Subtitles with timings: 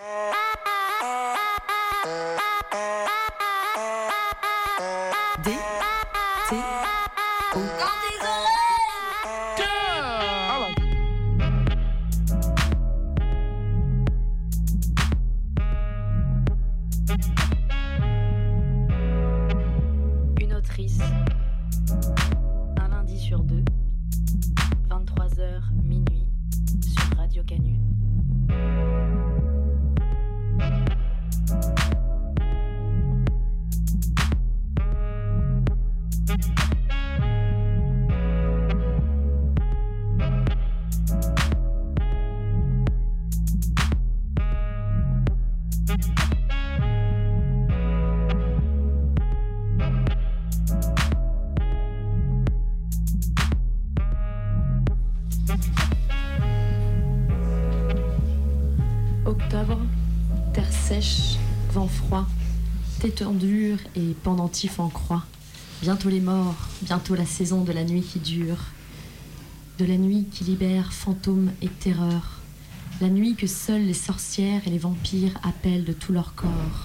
[0.00, 0.47] Ah!
[64.28, 65.24] En croix.
[65.80, 68.58] Bientôt les morts, bientôt la saison de la nuit qui dure.
[69.78, 72.40] De la nuit qui libère fantômes et terreurs.
[73.00, 76.84] La nuit que seules les sorcières et les vampires appellent de tout leur corps.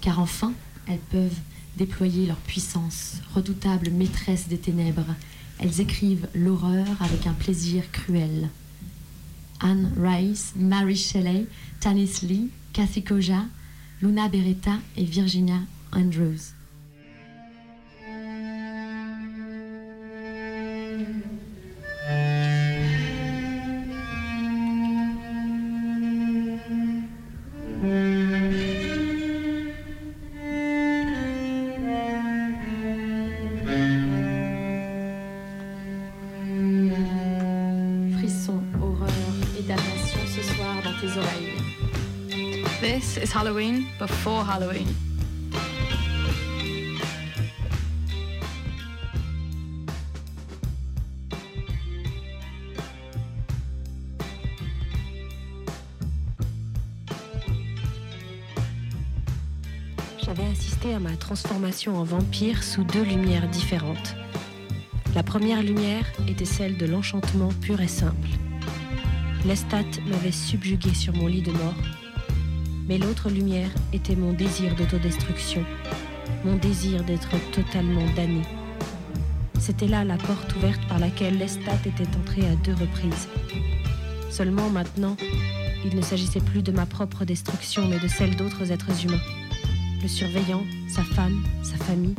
[0.00, 0.52] Car enfin,
[0.88, 1.38] elles peuvent
[1.76, 5.14] déployer leur puissance, redoutables maîtresses des ténèbres.
[5.58, 8.48] Elles écrivent l'horreur avec un plaisir cruel.
[9.60, 11.46] Anne Rice, Mary Shelley,
[11.80, 13.44] Tanis Lee, Kathy Koja,
[14.00, 15.60] Luna Beretta et Virginia
[15.92, 16.54] Andrews.
[43.52, 44.86] Before Halloween.
[60.24, 64.16] J'avais assisté à ma transformation en vampire sous deux lumières différentes.
[65.14, 68.28] La première lumière était celle de l'enchantement pur et simple.
[69.44, 72.01] Lestat m'avait subjugué sur mon lit de mort.
[72.92, 75.64] Mais l'autre lumière était mon désir d'autodestruction,
[76.44, 78.42] mon désir d'être totalement damné.
[79.58, 83.28] C'était là la porte ouverte par laquelle Lestat était entré à deux reprises.
[84.28, 85.16] Seulement maintenant,
[85.86, 89.22] il ne s'agissait plus de ma propre destruction, mais de celle d'autres êtres humains.
[90.02, 92.16] Le surveillant, sa femme, sa famille.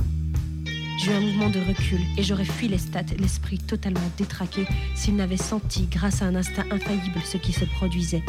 [1.05, 5.85] Eu un mouvement de recul et j'aurais fui Lestat, l'esprit totalement détraqué, s'il n'avait senti,
[5.85, 8.23] grâce à un instinct infaillible, ce qui se produisait.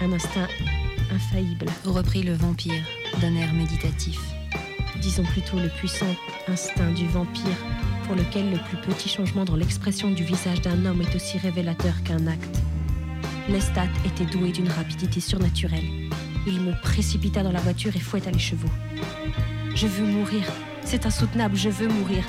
[0.00, 0.48] Un instinct
[1.12, 2.82] infaillible, Reprit le vampire
[3.20, 4.18] d'un air méditatif.
[5.00, 6.14] disons plutôt le puissant
[6.48, 7.56] instinct du vampire,
[8.04, 12.02] pour lequel le plus petit changement dans l'expression du visage d'un homme est aussi révélateur
[12.04, 12.60] qu'un acte.
[13.48, 15.84] Lestat était doué d'une rapidité surnaturelle.
[16.46, 18.70] Il me précipita dans la voiture et fouetta les chevaux.
[19.74, 20.44] Je veux mourir.
[20.84, 22.24] C'est insoutenable, je veux mourir.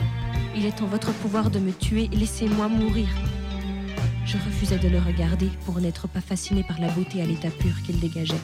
[0.55, 3.07] Il est en votre pouvoir de me tuer, laissez-moi mourir.
[4.25, 7.73] Je refusais de le regarder pour n'être pas fasciné par la beauté à l'état pur
[7.85, 8.35] qu'il dégageait.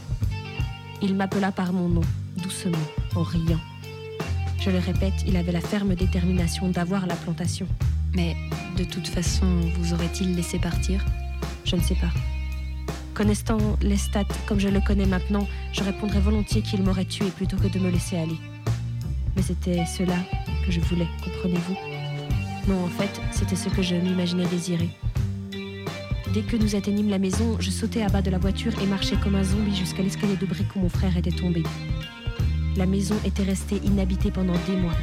[1.01, 2.01] Il m'appela par mon nom,
[2.43, 2.77] doucement,
[3.15, 3.59] en riant.
[4.59, 7.67] Je le répète, il avait la ferme détermination d'avoir la plantation.
[8.13, 8.35] Mais
[8.77, 9.45] de toute façon,
[9.79, 11.05] vous aurait-il laissé partir?
[11.63, 12.11] Je ne sais pas.
[13.13, 17.67] Connaissant Lestat comme je le connais maintenant, je répondrais volontiers qu'il m'aurait tué plutôt que
[17.67, 18.37] de me laisser aller.
[19.35, 20.15] Mais c'était cela
[20.65, 21.77] que je voulais, comprenez-vous?
[22.67, 24.89] Non, en fait, c'était ce que je m'imaginais désirer.
[26.33, 29.15] Dès que nous atteignîmes la maison, je sautai à bas de la voiture et marchai
[29.23, 31.63] comme un zombie jusqu'à l'escalier de briques où mon frère était tombé.
[32.77, 34.93] La maison était restée inhabitée pendant des mois.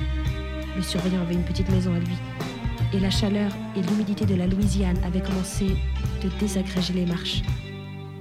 [0.77, 2.15] Le surveillant avait une petite maison à lui.
[2.95, 5.67] Et la chaleur et l'humidité de la Louisiane avaient commencé
[6.23, 7.43] de désagréger les marches.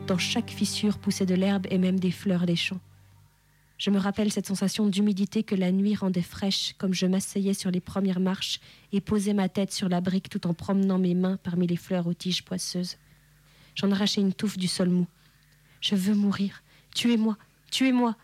[0.08, 2.80] Dans chaque fissure poussait de l'herbe et même des fleurs des champs.
[3.78, 7.72] Je me rappelle cette sensation d'humidité que la nuit rendait fraîche comme je m'asseyais sur
[7.72, 8.62] les premières marches
[8.94, 12.08] et posais ma tête sur la brique tout en promenant mes mains parmi les fleurs
[12.08, 12.98] aux tiges poisseuses.
[13.76, 15.08] J'en arrachais une touffe du sol mou.
[15.82, 16.64] Je veux mourir.
[16.94, 17.38] Tuez-moi.
[17.70, 18.16] Tuez-moi.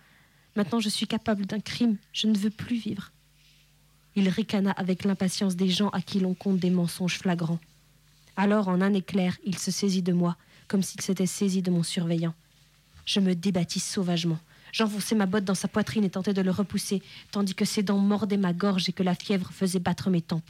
[0.56, 1.98] Maintenant je suis capable d'un crime.
[2.14, 3.12] Je ne veux plus vivre.
[4.16, 7.60] Il ricana avec l'impatience des gens à qui l'on compte des mensonges flagrants.
[8.36, 10.38] Alors, en un éclair, il se saisit de moi,
[10.68, 12.34] comme s'il s'était saisi de mon surveillant.
[13.06, 14.40] Je me débattis sauvagement.
[14.72, 17.02] J'enfonçai ma botte dans sa poitrine et tentais de le repousser,
[17.32, 20.50] tandis que ses dents mordaient ma gorge et que la fièvre faisait battre mes tempes.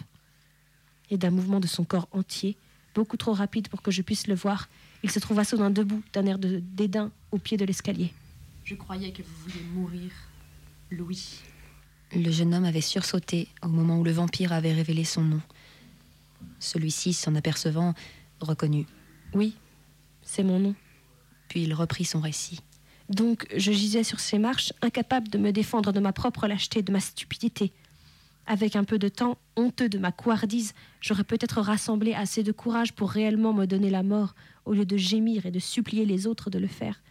[1.09, 2.55] Et d'un mouvement de son corps entier,
[2.93, 4.69] beaucoup trop rapide pour que je puisse le voir.
[5.03, 8.13] Il se trouva soudain debout, d'un air de dédain, au pied de l'escalier.
[8.63, 10.11] Je croyais que vous vouliez mourir,
[10.91, 11.39] Louis.
[12.13, 15.41] Le jeune homme avait sursauté au moment où le vampire avait révélé son nom.
[16.59, 17.93] Celui-ci, s'en apercevant,
[18.39, 18.85] reconnut.
[19.33, 19.55] Oui,
[20.21, 20.75] c'est mon nom.
[21.47, 22.59] Puis il reprit son récit.
[23.11, 26.93] Donc je gisais sur ces marches, incapable de me défendre de ma propre lâcheté, de
[26.93, 27.73] ma stupidité.
[28.47, 32.93] Avec un peu de temps, honteux de ma couardise, j'aurais peut-être rassemblé assez de courage
[32.93, 34.33] pour réellement me donner la mort,
[34.65, 37.01] au lieu de gémir et de supplier les autres de le faire.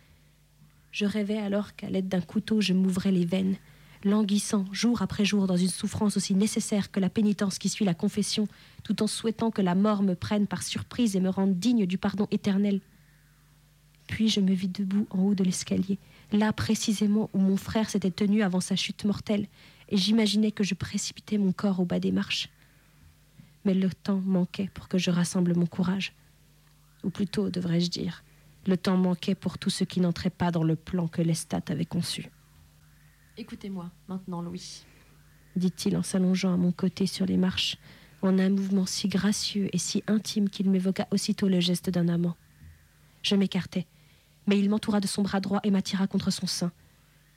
[0.91, 3.57] Je rêvais alors qu'à l'aide d'un couteau je m'ouvrais les veines,
[4.03, 7.95] languissant jour après jour dans une souffrance aussi nécessaire que la pénitence qui suit la
[7.95, 8.49] confession,
[8.85, 11.99] tout en souhaitant que la mort me prenne par surprise et me rende digne du
[11.99, 12.81] pardon éternel.
[14.11, 15.97] Puis je me vis debout en haut de l'escalier,
[16.33, 19.47] là précisément où mon frère s'était tenu avant sa chute mortelle,
[19.89, 22.51] et j'imaginais que je précipitais mon corps au bas des marches.
[23.65, 26.13] Mais le temps manquait pour que je rassemble mon courage.
[27.05, 28.25] Ou plutôt, devrais-je dire,
[28.67, 31.85] le temps manquait pour tous ceux qui n'entraient pas dans le plan que Lestat avait
[31.85, 32.29] conçu.
[33.37, 34.85] Écoutez-moi maintenant, Louis.
[35.55, 37.77] dit-il en s'allongeant à mon côté sur les marches,
[38.23, 42.37] en un mouvement si gracieux et si intime qu'il m'évoqua aussitôt le geste d'un amant.
[43.23, 43.87] Je m'écartai,
[44.51, 46.73] mais il m'entoura de son bras droit et m'attira contre son sein.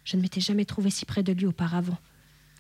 [0.04, 2.00] Je ne m'étais jamais trouvé si près de lui auparavant.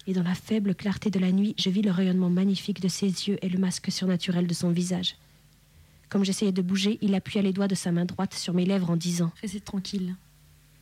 [0.05, 3.07] Et dans la faible clarté de la nuit, je vis le rayonnement magnifique de ses
[3.07, 5.15] yeux et le masque surnaturel de son visage.
[6.07, 8.91] Comme j'essayais de bouger, il appuya les doigts de sa main droite sur mes lèvres
[8.91, 10.15] en disant Restez tranquille.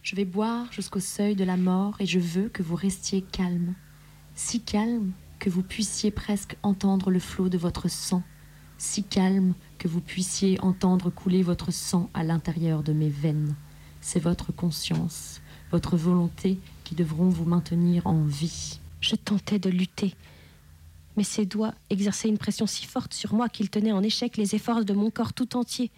[0.04, 3.74] Je vais boire jusqu'au seuil de la mort et je veux que vous restiez calme.
[4.36, 8.22] Si calme que vous puissiez presque entendre le flot de votre sang.
[8.78, 13.56] Si calme que vous puissiez entendre couler votre sang à l'intérieur de mes veines.
[14.00, 15.42] C'est votre conscience,
[15.72, 18.80] votre volonté qui devront vous maintenir en vie.
[19.00, 20.14] Je tentais de lutter,
[21.18, 24.54] mais ses doigts exerçaient une pression si forte sur moi qu'il tenait en échec les
[24.54, 25.90] efforts de mon corps tout entier.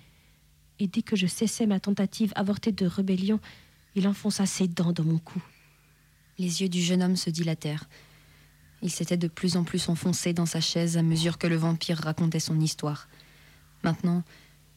[0.80, 3.42] Et dès que je cessais ma tentative avortée de rébellion,
[3.96, 5.44] il enfonça ses dents dans mon cou.
[6.40, 7.90] Les yeux du jeune homme se dilatèrent.
[8.82, 11.98] Il s'était de plus en plus enfoncé dans sa chaise à mesure que le vampire
[11.98, 13.10] racontait son histoire.
[13.84, 14.24] Maintenant,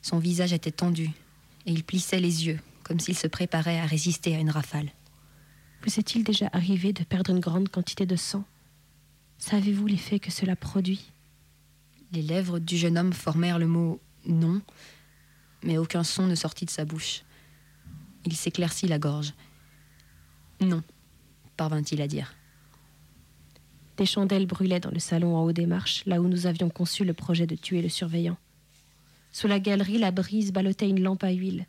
[0.03, 1.11] son visage était tendu,
[1.65, 4.91] et il plissait les yeux, comme s'il se préparait à résister à une rafale.
[5.83, 8.45] Vous est-il déjà arrivé de perdre une grande quantité de sang?
[9.39, 11.13] Savez-vous l'effet que cela produit?
[12.13, 14.61] Les lèvres du jeune homme formèrent le mot non,
[15.63, 17.23] mais aucun son ne sortit de sa bouche.
[18.25, 19.35] Il s'éclaircit la gorge.
[20.61, 20.83] Non,
[21.57, 22.35] parvint-il à dire.
[23.97, 27.05] Des chandelles brûlaient dans le salon en haut des marches, là où nous avions conçu
[27.05, 28.37] le projet de tuer le surveillant.
[29.37, 31.67] Sous la galerie, la brise ballottait une lampe à huile.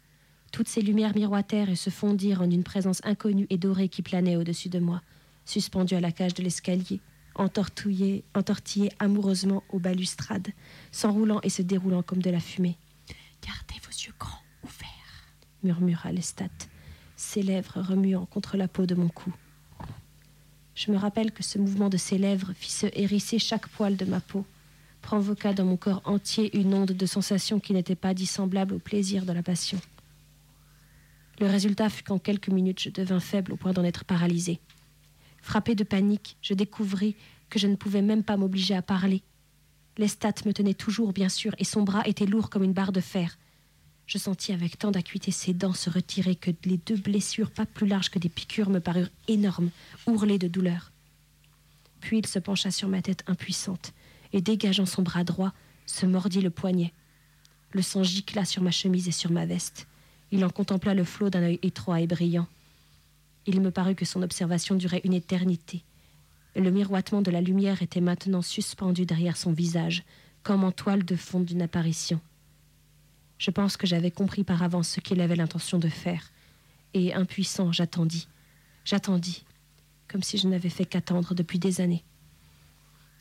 [0.54, 4.38] Toutes ces lumières miroitèrent et se fondirent en une présence inconnue et dorée qui planait
[4.38, 5.02] au-dessus de moi,
[5.44, 7.02] suspendue à la cage de l'escalier,
[7.36, 10.48] entortillée, entortillée amoureusement aux balustrades,
[10.94, 12.78] s'enroulant et se déroulant comme de la fumée.
[13.46, 15.28] Gardez vos yeux grands ouverts,
[15.62, 16.48] murmura Lestat,
[17.18, 19.34] ses lèvres remuant contre la peau de mon cou.
[20.74, 24.06] Je me rappelle que ce mouvement de ses lèvres fit se hérisser chaque poil de
[24.06, 24.46] ma peau,
[25.07, 29.25] provoqua dans mon corps entier une onde de sensations qui n'était pas dissemblable au plaisir
[29.25, 29.80] de la passion.
[31.39, 34.59] Le résultat fut qu'en quelques minutes, je devins faible au point d'en être paralysée.
[35.42, 37.15] Frappé de panique, je découvris
[37.50, 39.24] que je ne pouvais même pas m'obliger à parler.
[39.98, 42.99] Lestat me tenait toujours, bien sûr, et son bras était lourd comme une barre de
[42.99, 43.37] fer.
[44.07, 47.87] Je sentis avec tant d'acuité ses dents se retirer que les deux blessures, pas plus
[47.87, 49.69] larges que des piqûres, me parurent énormes,
[50.06, 50.92] ourlées de douleur.
[52.02, 53.94] Puis il se pencha sur ma tête impuissante,
[54.34, 55.54] et dégageant son bras droit,
[55.86, 56.94] se mordit le poignet.
[57.72, 59.88] Le sang gicla sur ma chemise et sur ma veste.
[60.31, 62.48] Il en contempla le flot d'un œil étroit et brillant.
[63.46, 65.84] Il me parut que son observation durait une éternité.
[66.56, 70.04] Le miroitement de la lumière était maintenant suspendu derrière son visage,
[70.44, 72.19] comme en toile de fond d'une apparition.
[73.38, 76.31] Je pense que j'avais compris par avance ce qu'il avait l'intention de faire,
[76.94, 78.28] et impuissant, j'attendis,
[78.84, 79.46] j'attendis,
[80.07, 82.04] comme si je n'avais fait qu'attendre depuis des années.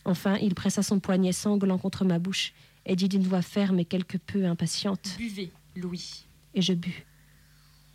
[0.07, 2.55] Enfin, il pressa son poignet sanglant contre ma bouche
[2.87, 6.27] et dit d'une voix ferme et quelque peu impatiente Buvez, Louis.
[6.55, 6.95] Et je bus.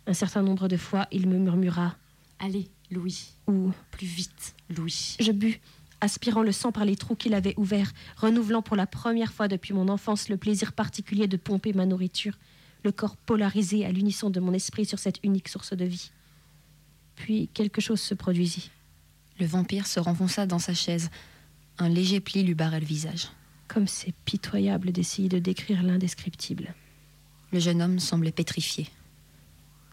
[0.06, 1.96] Un certain nombre de fois, il me murmura
[2.38, 3.30] Allez, Louis.
[3.46, 5.16] Ou Plus vite, Louis.
[5.20, 5.58] je bus,
[6.02, 9.72] aspirant le sang par les trous qu'il avait ouverts, renouvelant pour la première fois depuis
[9.72, 12.38] mon enfance le plaisir particulier de pomper ma nourriture,
[12.84, 16.10] le corps polarisé à l'unisson de mon esprit sur cette unique source de vie.
[17.16, 18.70] Puis quelque chose se produisit.
[19.40, 21.08] Le vampire se renfonça dans sa chaise.
[21.82, 23.26] Un léger pli lui barrait le visage.
[23.66, 26.76] Comme c'est pitoyable d'essayer de décrire l'indescriptible.
[27.50, 28.86] Le jeune homme semblait pétrifié.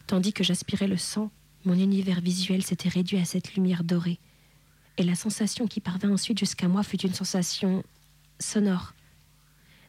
[0.05, 1.31] Tandis que j'aspirais le sang,
[1.65, 4.19] mon univers visuel s'était réduit à cette lumière dorée.
[4.98, 7.84] Et la sensation qui parvint ensuite jusqu'à moi fut une sensation
[8.38, 8.93] sonore.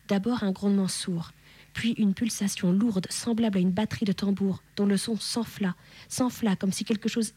[0.09, 1.33] D'abord un grondement sourd,
[1.75, 5.77] puis une pulsation lourde, semblable à une batterie de tambour, dont le son s'enfla,
[6.09, 7.35] s'enfla comme si quelque chose,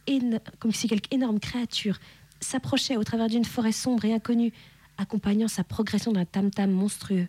[0.59, 1.99] comme si quelque énorme créature
[2.43, 4.53] s'approchait au travers d'une forêt sombre et inconnue,
[4.97, 7.27] accompagnant sa progression d'un tam-tam monstrueux.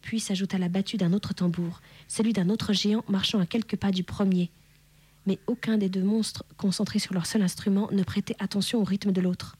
[0.00, 3.90] Puis s'ajouta la battue d'un autre tambour, celui d'un autre géant marchant à quelques pas
[3.90, 4.50] du premier.
[5.26, 9.12] Mais aucun des deux monstres, concentrés sur leur seul instrument, ne prêtait attention au rythme
[9.12, 9.56] de l'autre.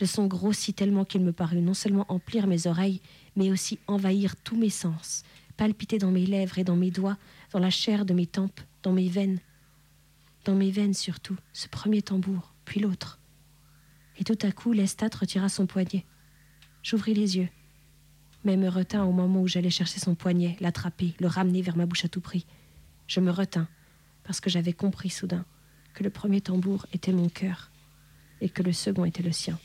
[0.00, 3.00] Le son grossit tellement qu'il me parut non seulement emplir mes oreilles,
[3.36, 5.24] mais aussi envahir tous mes sens,
[5.56, 7.18] palpiter dans mes lèvres et dans mes doigts,
[7.52, 9.40] dans la chair de mes tempes, dans mes veines.
[10.44, 13.18] Dans mes veines surtout, ce premier tambour, puis l'autre.
[14.18, 16.04] Et tout à coup, Lestat retira son poignet.
[16.82, 17.48] J'ouvris les yeux,
[18.44, 21.86] mais me retint au moment où j'allais chercher son poignet, l'attraper, le ramener vers ma
[21.86, 22.46] bouche à tout prix.
[23.06, 23.68] Je me retins,
[24.24, 25.44] parce que j'avais compris soudain
[25.94, 27.70] que le premier tambour était mon cœur
[28.40, 29.58] et que le second était le sien.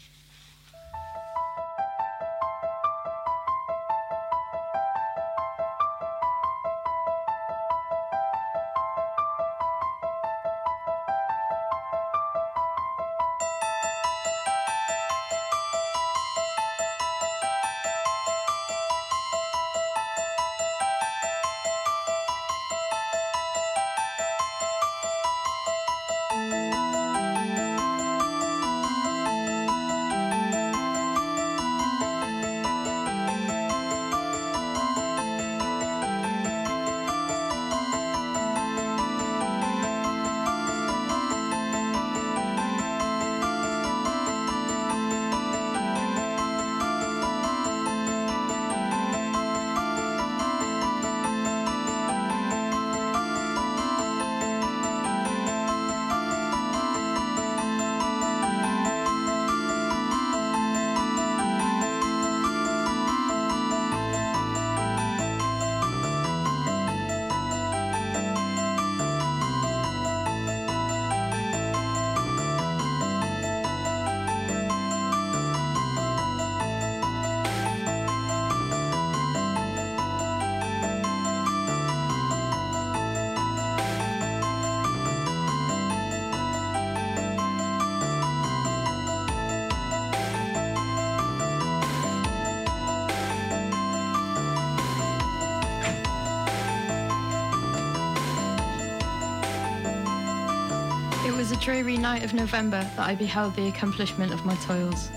[102.17, 105.11] Night of November that I beheld the accomplishment of my toils.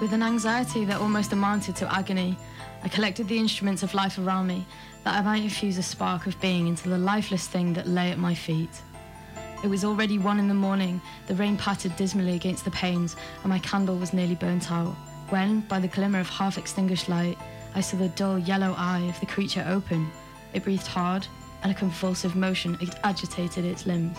[0.00, 2.36] With an anxiety that almost amounted to agony,
[2.82, 4.66] I collected the instruments of life around me
[5.04, 8.18] that I might infuse a spark of being into the lifeless thing that lay at
[8.18, 8.82] my feet.
[9.62, 13.14] It was already one in the morning, the rain pattered dismally against the panes,
[13.44, 14.94] and my candle was nearly burnt out,
[15.28, 17.38] when, by the glimmer of half extinguished light,
[17.76, 20.10] I saw the dull yellow eye of the creature open.
[20.54, 21.28] It breathed hard,
[21.62, 24.18] and a convulsive motion agitated its limbs.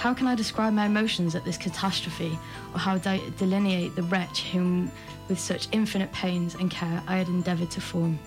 [0.00, 2.38] How can I describe my emotions at this catastrophe,
[2.72, 4.90] or how de- delineate the wretch whom,
[5.28, 8.18] with such infinite pains and care, I had endeavoured to form?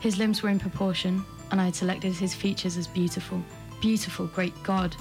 [0.00, 3.42] His limbs were in proportion, and I had selected his features as beautiful.
[3.80, 4.96] Beautiful, great God!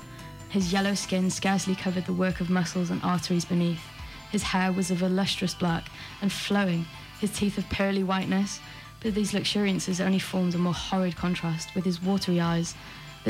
[0.48, 3.84] His yellow skin scarcely covered the work of muscles and arteries beneath.
[4.32, 5.89] His hair was of a lustrous black
[6.22, 6.86] and flowing,
[7.20, 8.62] his teeth of pearly whiteness,
[9.01, 12.75] but these luxuriances only formed a more horrid contrast with his watery eyes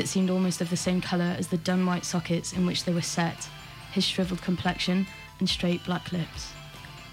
[0.02, 3.02] seemed almost of the same colour as the dun white sockets in which they were
[3.02, 3.48] set,
[3.94, 5.06] his shriveled complexion
[5.40, 6.52] and straight black lips.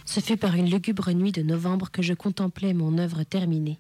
[0.06, 3.80] Ce fut par une lugubre nuit de novembre que je contemplais mon œuvre terminée.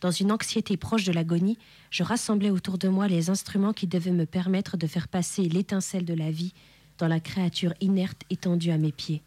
[0.00, 1.58] Dans une anxiété proche de l'agonie,
[1.90, 6.04] je rassemblais autour de moi les instruments qui devaient me permettre de faire passer l'étincelle
[6.04, 6.52] de la vie
[6.98, 9.22] dans la créature inerte étendue à mes pieds.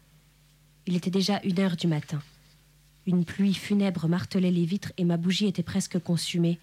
[0.86, 2.20] Il était déjà une heure du matin.
[3.06, 6.58] Une pluie funèbre martelait les vitres et ma bougie était presque consumée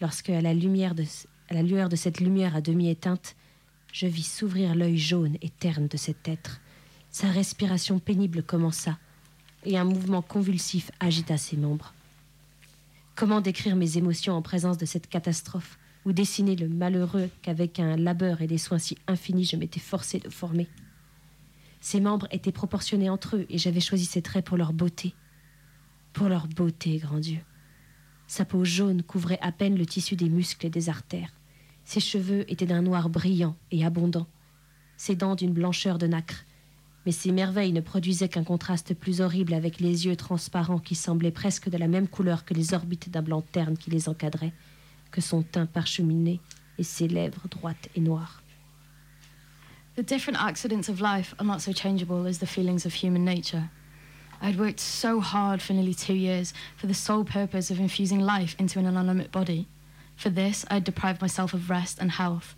[0.00, 1.04] lorsque, à la lumière de,
[1.52, 3.36] à la lueur de cette lumière à demi éteinte,
[3.92, 6.62] je vis s'ouvrir l'œil jaune et terne de cet être.
[7.10, 8.98] Sa respiration pénible commença,
[9.64, 11.92] et un mouvement convulsif agita ses membres.
[13.16, 17.96] Comment décrire mes émotions en présence de cette catastrophe, ou dessiner le malheureux qu'avec un
[17.96, 20.68] labeur et des soins si infinis je m'étais forcé de former?
[21.82, 25.14] Ses membres étaient proportionnés entre eux, et j'avais choisi ces traits pour leur beauté.
[26.14, 27.40] Pour leur beauté, grand Dieu.
[28.26, 31.34] Sa peau jaune couvrait à peine le tissu des muscles et des artères.
[31.84, 34.26] Ses cheveux étaient d'un noir brillant et abondant,
[34.96, 36.44] ses dents d'une blancheur de nacre,
[37.04, 41.32] mais ces merveilles ne produisaient qu'un contraste plus horrible avec les yeux transparents qui semblaient
[41.32, 44.52] presque de la même couleur que les orbites d'un blanc terne qui les encadrait,
[45.10, 46.40] que son teint parcheminé
[46.78, 48.42] et ses lèvres droites et noires.
[49.96, 53.68] The different accidents of life are not so changeable as the feelings of human nature.
[54.40, 58.56] I'd worked so hard for nearly two years for the sole purpose of infusing life
[58.58, 59.66] into an inanimate body.
[60.22, 62.54] For this, I'd deprived myself of rest and health.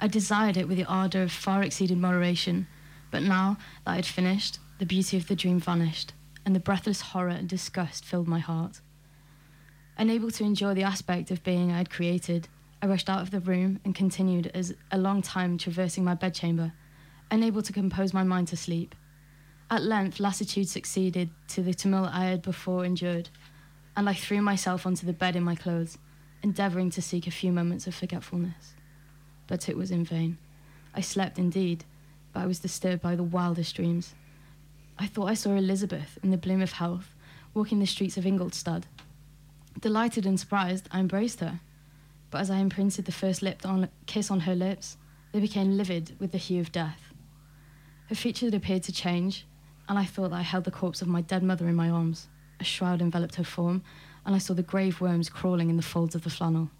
[0.00, 2.68] I desired it with the ardour of far exceeded moderation,
[3.10, 6.12] but now that I had finished, the beauty of the dream vanished,
[6.46, 8.82] and the breathless horror and disgust filled my heart.
[9.98, 12.46] Unable to enjoy the aspect of being I had created,
[12.80, 16.72] I rushed out of the room and continued as a long time traversing my bedchamber,
[17.32, 18.94] unable to compose my mind to sleep.
[19.72, 23.28] At length, lassitude succeeded to the tumult I had before endured,
[23.96, 25.98] and I threw myself onto the bed in my clothes,
[26.42, 28.74] endeavouring to seek a few moments of forgetfulness.
[29.46, 30.38] But it was in vain.
[30.94, 31.84] I slept indeed,
[32.32, 34.14] but I was disturbed by the wildest dreams.
[34.98, 37.14] I thought I saw Elizabeth, in the bloom of health,
[37.54, 38.86] walking the streets of Ingolstadt.
[39.80, 41.60] Delighted and surprised, I embraced her,
[42.30, 44.96] but as I imprinted the first lip on, kiss on her lips,
[45.32, 47.12] they became livid with the hue of death.
[48.08, 49.46] Her features appeared to change,
[49.88, 52.28] and I thought that I held the corpse of my dead mother in my arms.
[52.60, 53.82] A shroud enveloped her form,
[54.24, 56.70] and I saw the grave worms crawling in the folds of the flannel.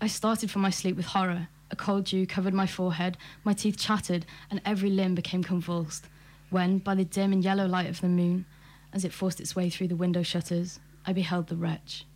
[0.00, 1.48] I started from my sleep with horror.
[1.70, 6.08] A cold dew covered my forehead, my teeth chattered, and every limb became convulsed.
[6.50, 8.44] When, by the dim and yellow light of the moon,
[8.92, 12.06] as it forced its way through the window shutters, I beheld the wretch,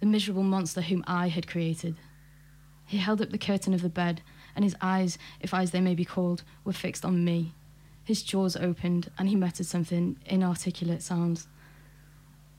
[0.00, 1.96] the miserable monster whom I had created.
[2.86, 4.22] He held up the curtain of the bed,
[4.54, 7.54] and his eyes, if eyes they may be called, were fixed on me.
[8.04, 11.48] His jaws opened, and he muttered something inarticulate sounds.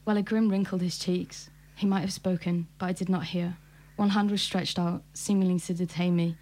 [0.03, 3.57] While a grin wrinkled his cheeks, he might have spoken, but I did not hear.
[3.95, 6.35] One hand was stretched out, seemingly to detain me,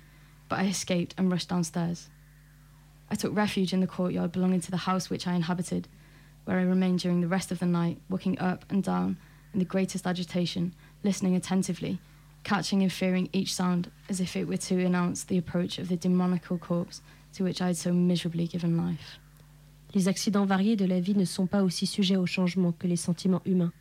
[0.49, 2.09] but I escaped and rushed downstairs.
[3.11, 5.87] I took refuge in the courtyard belonging to the house which I inhabited,
[6.45, 9.17] where I remained during the rest of the night, walking up and down
[9.53, 11.99] in the greatest agitation, listening attentively,
[12.43, 15.97] catching and fearing each sound as if it were to announce the approach of the
[15.97, 17.01] demoniacal corpse
[17.33, 19.19] to which I had so miserably given life.
[19.93, 22.95] Les accidents variés de la vie ne sont pas aussi sujets au changement que les
[22.95, 23.73] sentiments humains.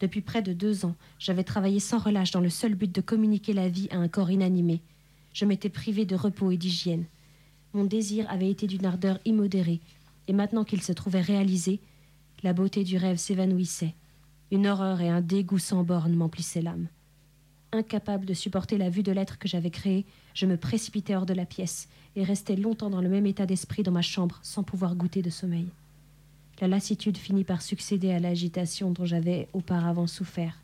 [0.00, 3.52] Depuis près de deux ans, j'avais travaillé sans relâche dans le seul but de communiquer
[3.52, 4.80] la vie à un corps inanimé.
[5.32, 7.04] Je m'étais privé de repos et d'hygiène.
[7.74, 9.80] Mon désir avait été d'une ardeur immodérée,
[10.28, 11.80] et maintenant qu'il se trouvait réalisé,
[12.42, 13.94] la beauté du rêve s'évanouissait.
[14.50, 16.88] Une horreur et un dégoût sans borne m'emplissaient l'âme.
[17.72, 21.32] Incapable de supporter la vue de l'être que j'avais créé, je me précipitai hors de
[21.32, 24.94] la pièce et restai longtemps dans le même état d'esprit dans ma chambre sans pouvoir
[24.94, 25.70] goûter de sommeil.
[26.60, 30.60] La lassitude finit par succéder à l'agitation dont j'avais auparavant souffert,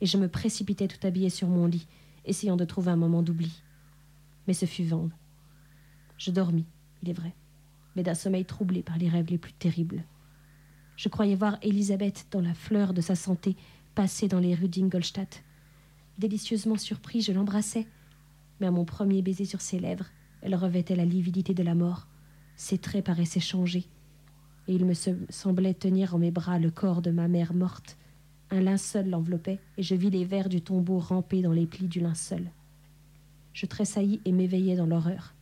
[0.00, 1.86] et je me précipitai tout habillé sur mon lit,
[2.24, 3.62] essayant de trouver un moment d'oubli.
[4.48, 5.08] Mais ce fut vain.
[6.18, 6.66] Je dormis,
[7.04, 7.32] il est vrai,
[7.94, 10.02] mais d'un sommeil troublé par les rêves les plus terribles.
[10.96, 13.54] Je croyais voir Elisabeth, dans la fleur de sa santé,
[13.94, 15.44] passer dans les rues d'Ingolstadt.
[16.18, 17.86] Délicieusement surpris, je l'embrassai,
[18.60, 20.06] mais à mon premier baiser sur ses lèvres,
[20.42, 22.06] elle revêtait la lividité de la mort.
[22.56, 23.86] Ses traits paraissaient changés,
[24.68, 27.96] et il me semblait tenir en mes bras le corps de ma mère morte.
[28.50, 32.00] Un linceul l'enveloppait, et je vis les vers du tombeau ramper dans les plis du
[32.00, 32.50] linceul.
[33.52, 35.34] Je tressaillis et m'éveillai dans l'horreur.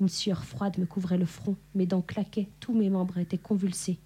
[0.00, 3.98] Une sueur froide me couvrait le front, mes dents claquaient, tous mes membres étaient convulsés.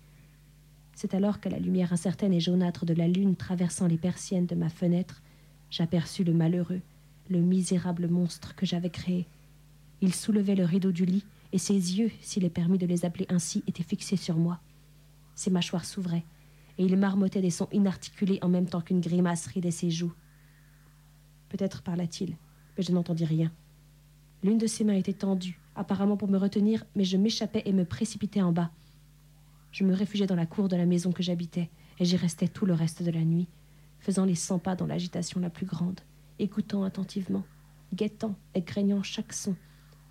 [0.94, 4.54] C'est alors qu'à la lumière incertaine et jaunâtre de la lune traversant les persiennes de
[4.54, 5.22] ma fenêtre,
[5.70, 6.80] j'aperçus le malheureux,
[7.28, 9.26] le misérable monstre que j'avais créé.
[10.00, 13.26] Il soulevait le rideau du lit, et ses yeux, s'il est permis de les appeler
[13.28, 14.60] ainsi, étaient fixés sur moi.
[15.34, 16.24] Ses mâchoires s'ouvraient,
[16.78, 20.12] et il marmottait des sons inarticulés en même temps qu'une grimace ridait ses joues.
[21.48, 22.36] Peut-être parla-t-il,
[22.76, 23.50] mais je n'entendis rien.
[24.42, 27.84] L'une de ses mains était tendue, apparemment pour me retenir, mais je m'échappais et me
[27.84, 28.70] précipitais en bas.
[29.72, 32.66] Je me réfugiais dans la cour de la maison que j'habitais, et j'y restais tout
[32.66, 33.48] le reste de la nuit,
[33.98, 36.00] faisant les cent pas dans l'agitation la plus grande,
[36.38, 37.44] écoutant attentivement,
[37.94, 39.57] guettant et craignant chaque son,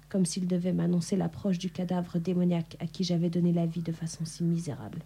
[0.09, 3.91] comme s'il devait m'annoncer l'approche du cadavre démoniaque à qui j'avais donné la vie de
[3.91, 5.03] façon si misérable.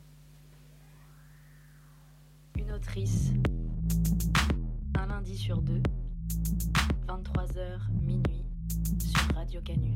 [2.58, 3.32] Une autrice,
[4.98, 5.82] un lundi sur deux,
[7.08, 8.44] 23h minuit,
[9.00, 9.92] sur Radio Canu.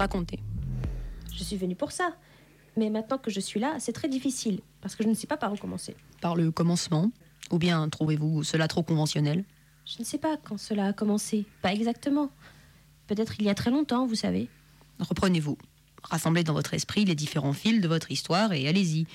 [0.00, 0.38] Racontez.
[1.30, 2.16] Je suis venue pour ça.
[2.78, 5.36] Mais maintenant que je suis là, c'est très difficile, parce que je ne sais pas
[5.36, 5.94] par où commencer.
[6.22, 7.10] Par le commencement
[7.50, 9.44] Ou bien trouvez-vous cela trop conventionnel?
[9.84, 11.44] Je ne sais pas quand cela a commencé.
[11.60, 12.30] Pas exactement.
[13.08, 14.48] Peut-être il y a très longtemps, vous savez.
[15.00, 15.58] Reprenez-vous.
[16.02, 19.06] Rassemblez dans votre esprit les différents fils de votre histoire et allez-y.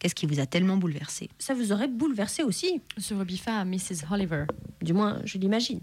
[0.00, 1.30] Qu'est-ce qui vous a tellement bouleversé?
[1.38, 4.10] Ça vous aurait bouleversé aussi, se rebiffa Mrs.
[4.10, 4.46] Oliver.
[4.82, 5.80] du moins je l'imagine.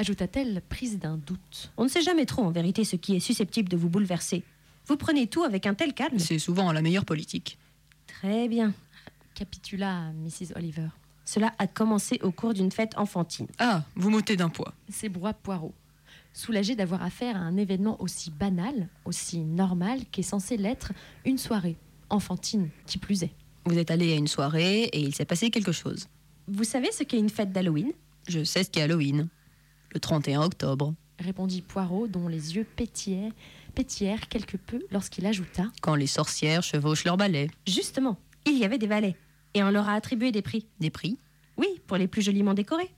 [0.00, 1.72] Ajouta-t-elle, prise d'un doute.
[1.76, 4.42] On ne sait jamais trop en vérité ce qui est susceptible de vous bouleverser.
[4.86, 6.18] Vous prenez tout avec un tel calme.
[6.18, 7.58] C'est souvent la meilleure politique.
[8.06, 8.72] Très bien.
[9.34, 10.56] Capitula Mrs.
[10.56, 10.88] Oliver.
[11.26, 13.46] Cela a commencé au cours d'une fête enfantine.
[13.58, 14.72] Ah, vous m'ôtez d'un poids.
[14.88, 15.74] S'ébroua Poirot,
[16.32, 20.94] soulagé d'avoir affaire à un événement aussi banal, aussi normal qu'est censé l'être
[21.26, 21.76] une soirée,
[22.08, 23.34] enfantine, qui plus est.
[23.66, 26.08] Vous êtes allé à une soirée et il s'est passé quelque chose.
[26.48, 27.92] Vous savez ce qu'est une fête d'Halloween?
[28.28, 29.28] Je sais ce qu'est Halloween.
[29.92, 33.32] Le 31 octobre, Répondit Poirot, dont les yeux pétillaient,
[33.74, 37.50] pétillèrent quelque peu lorsqu'il ajouta quand les sorcières chevauchent leur balai.
[37.66, 39.16] Justement, il y avait des valets.
[39.52, 40.66] Et on leur a attribué des prix.
[40.78, 41.18] Des prix?
[41.58, 42.88] Oui, pour les plus joliment décorés.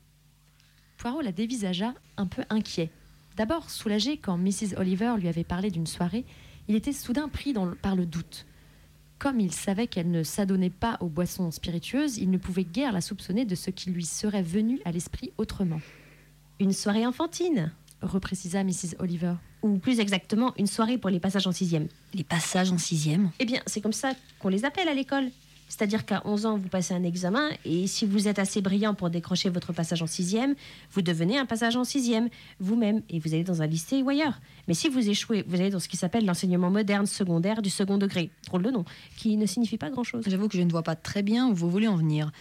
[0.98, 2.90] Poirot la dévisagea, un peu inquiet.
[3.36, 4.76] D'abord soulagé quand Mrs.
[4.76, 6.24] Oliver lui avait parlé d'une soirée,
[6.68, 8.46] il était soudain pris dans le- par le doute.
[9.18, 13.00] Comme il savait qu'elle ne s'adonnait pas aux boissons spiritueuses, il ne pouvait guère la
[13.00, 15.80] soupçonner de ce qui lui serait venu à l'esprit autrement,
[16.60, 17.72] Une soirée enfantine.
[18.02, 18.96] reprécisa Mrs.
[18.98, 19.34] Oliver.
[19.62, 21.88] Ou plus exactement, une soirée pour les passages en sixième.
[22.14, 23.30] Les passages en sixième?
[23.38, 25.30] Eh bien, c'est comme ça qu'on les appelle à l'école.
[25.68, 29.08] C'est-à-dire qu'à 11 ans, vous passez un examen, et si vous êtes assez brillant pour
[29.08, 30.54] décrocher votre passage en sixième,
[30.90, 32.28] vous devenez un passage en sixième,
[32.60, 34.38] vous-même, et vous allez dans un lycée ou ailleurs.
[34.68, 37.96] Mais si vous échouez, vous allez dans ce qui s'appelle l'enseignement moderne secondaire du second
[37.96, 38.30] degré.
[38.46, 38.84] Drôle de nom,
[39.16, 40.24] qui ne signifie pas grand-chose.
[40.26, 42.32] J'avoue que je ne vois pas très bien où vous voulez en venir.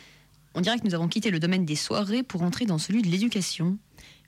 [0.54, 3.08] On dirait que nous avons quitté le domaine des soirées pour entrer dans celui de
[3.08, 3.78] l'éducation.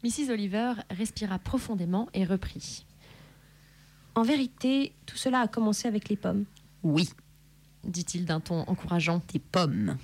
[0.03, 0.31] Mrs.
[0.31, 2.85] Oliver respira profondément et reprit.
[4.15, 6.45] En vérité, tout cela a commencé avec les pommes.
[6.83, 7.09] Oui,
[7.83, 9.97] dit-il d'un ton encourageant, des pommes.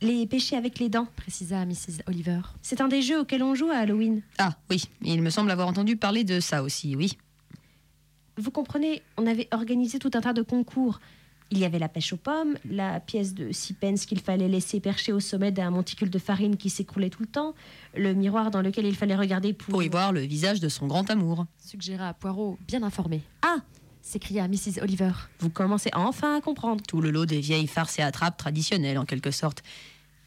[0.00, 1.08] Les péchés avec les dents.
[1.16, 2.02] précisa Mrs.
[2.06, 2.40] Oliver.
[2.62, 4.22] C'est un des jeux auxquels on joue à Halloween.
[4.38, 7.16] Ah oui, il me semble avoir entendu parler de ça aussi, oui.
[8.36, 11.00] Vous comprenez, on avait organisé tout un tas de concours.
[11.50, 14.80] Il y avait la pêche aux pommes, la pièce de six pence qu'il fallait laisser
[14.80, 17.54] percher au sommet d'un monticule de farine qui s'écroulait tout le temps,
[17.96, 19.72] le miroir dans lequel il fallait regarder pour...
[19.72, 21.46] Pour y voir le visage de son grand amour.
[21.58, 23.22] Suggéra Poirot, bien informé.
[23.42, 23.58] Ah
[24.08, 24.80] s'écria Mrs.
[24.80, 25.12] Oliver.
[25.40, 26.82] Vous commencez enfin à comprendre.
[26.88, 29.62] Tout le lot des vieilles farces et attrapes traditionnelles, en quelque sorte.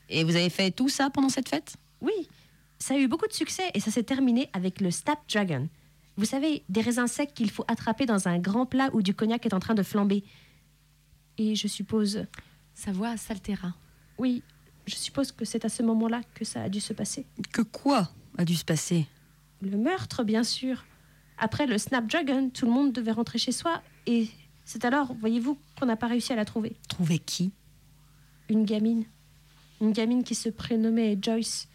[0.10, 1.78] Et vous avez fait tout ça pendant cette fête?
[2.00, 2.28] Oui,
[2.78, 5.68] ça a eu beaucoup de succès et ça s'est terminé avec le Snapdragon.
[6.18, 9.46] Vous savez, des raisins secs qu'il faut attraper dans un grand plat où du cognac
[9.46, 10.24] est en train de flamber.
[11.38, 12.26] Et je suppose...
[12.74, 13.76] Sa voix s'altéra.
[14.18, 14.42] Oui,
[14.88, 17.26] je suppose que c'est à ce moment-là que ça a dû se passer.
[17.52, 19.08] Que quoi a dû se passer?
[19.62, 20.86] Le meurtre, bien sûr.
[21.38, 24.30] Après le Snapdragon, tout le monde devait rentrer chez soi et
[24.64, 26.76] c'est alors, voyez-vous, qu'on n'a pas réussi à la trouver.
[26.88, 27.52] Trouver qui?
[28.48, 29.04] Une gamine.
[29.82, 31.68] Une gamine qui se prénommait Joyce.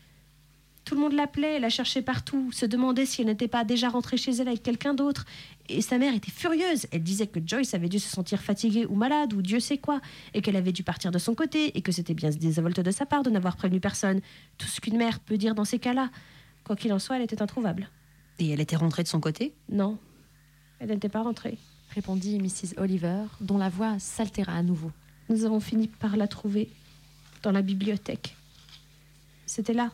[0.87, 4.16] Tout le monde l'appelait, la cherchait partout, se demandait si elle n'était pas déjà rentrée
[4.16, 5.25] chez elle avec quelqu'un d'autre.
[5.68, 6.87] Et sa mère était furieuse.
[6.92, 10.01] Elle disait que Joyce avait dû se sentir fatiguée ou malade ou Dieu sait quoi,
[10.33, 13.05] et qu'elle avait dû partir de son côté, et que c'était bien désinvolte de sa
[13.05, 14.20] part de n'avoir prévenu personne.
[14.59, 16.09] Tout ce qu'une mère peut dire dans ces cas-là.
[16.62, 17.90] Quoi qu'il en soit, elle était introuvable.
[18.38, 19.55] Et elle était rentrée de son côté?
[19.68, 19.99] Non,
[20.79, 21.59] elle n'était pas rentrée.
[21.96, 22.79] répondit Mrs.
[22.79, 24.92] Oliver, dont la voix s'altéra à nouveau.
[25.31, 26.70] Nous avons fini par la trouver
[27.42, 28.37] dans la bibliothèque.
[29.46, 29.90] C'était là.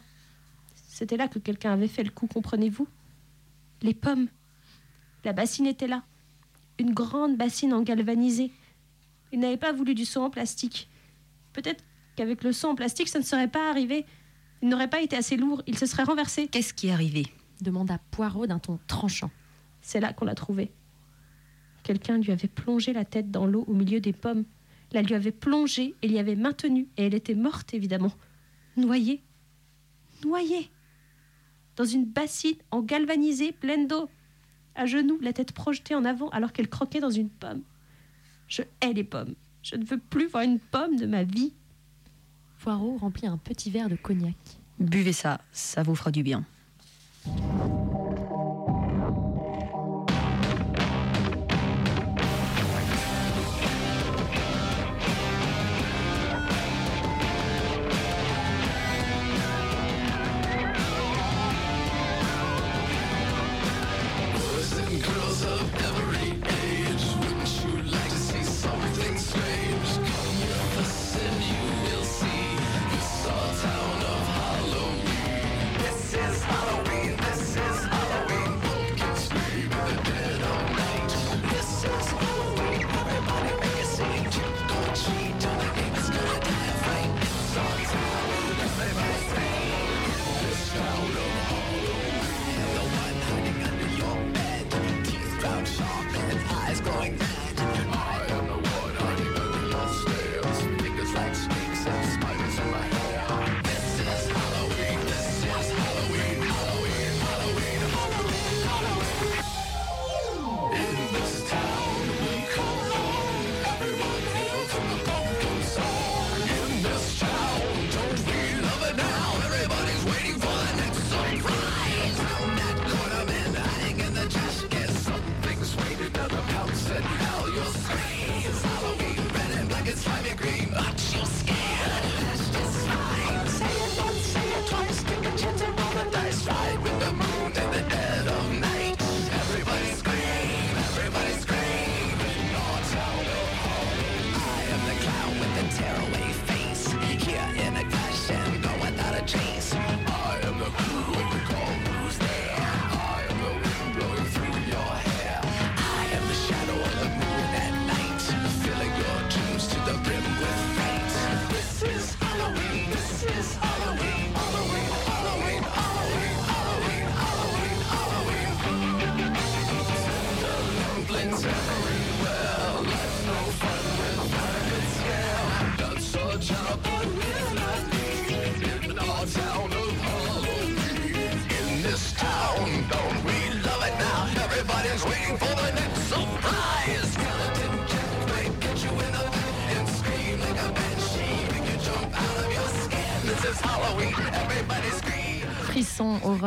[0.92, 2.86] C'était là que quelqu'un avait fait le coup, comprenez-vous?
[3.80, 4.28] Les pommes.
[5.24, 6.02] La bassine était là.
[6.78, 8.50] Une grande bassine en galvanisé.
[9.32, 10.90] Il n'avait pas voulu du seau en plastique.
[11.54, 11.82] Peut-être
[12.14, 14.04] qu'avec le seau en plastique, ça ne serait pas arrivé.
[14.60, 16.46] Il n'aurait pas été assez lourd, il se serait renversé.
[16.48, 17.24] Qu'est-ce qui est arrivé?
[17.62, 19.30] Demanda Poirot d'un ton tranchant.
[19.80, 20.72] C'est là qu'on l'a trouvé.
[21.84, 24.44] Quelqu'un lui avait plongé la tête dans l'eau au milieu des pommes.
[24.92, 28.12] La lui avait plongée et l'y avait maintenue, et elle était morte, évidemment.
[28.76, 29.22] Noyée.
[30.22, 30.70] Noyée.
[31.76, 34.08] Dans une bassine en galvanisé pleine d'eau.
[34.74, 37.62] À genoux, la tête projetée en avant alors qu'elle croquait dans une pomme.
[38.48, 39.34] Je hais les pommes.
[39.62, 41.52] Je ne veux plus voir une pomme de ma vie.
[42.58, 44.36] Poirot remplit un petit verre de cognac.
[44.78, 46.44] Buvez ça, ça vous fera du bien.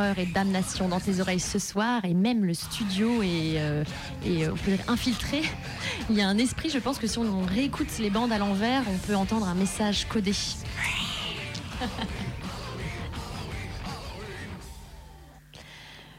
[0.06, 3.84] Horreur et damnation dans tes oreilles ce soir, et même le studio est, euh,
[4.26, 5.42] est, euh, on peut dire, infiltré.
[6.10, 8.84] Il y a un esprit, je pense que si on réécoute les bandes à l'envers,
[8.88, 10.34] on peut entendre un message codé.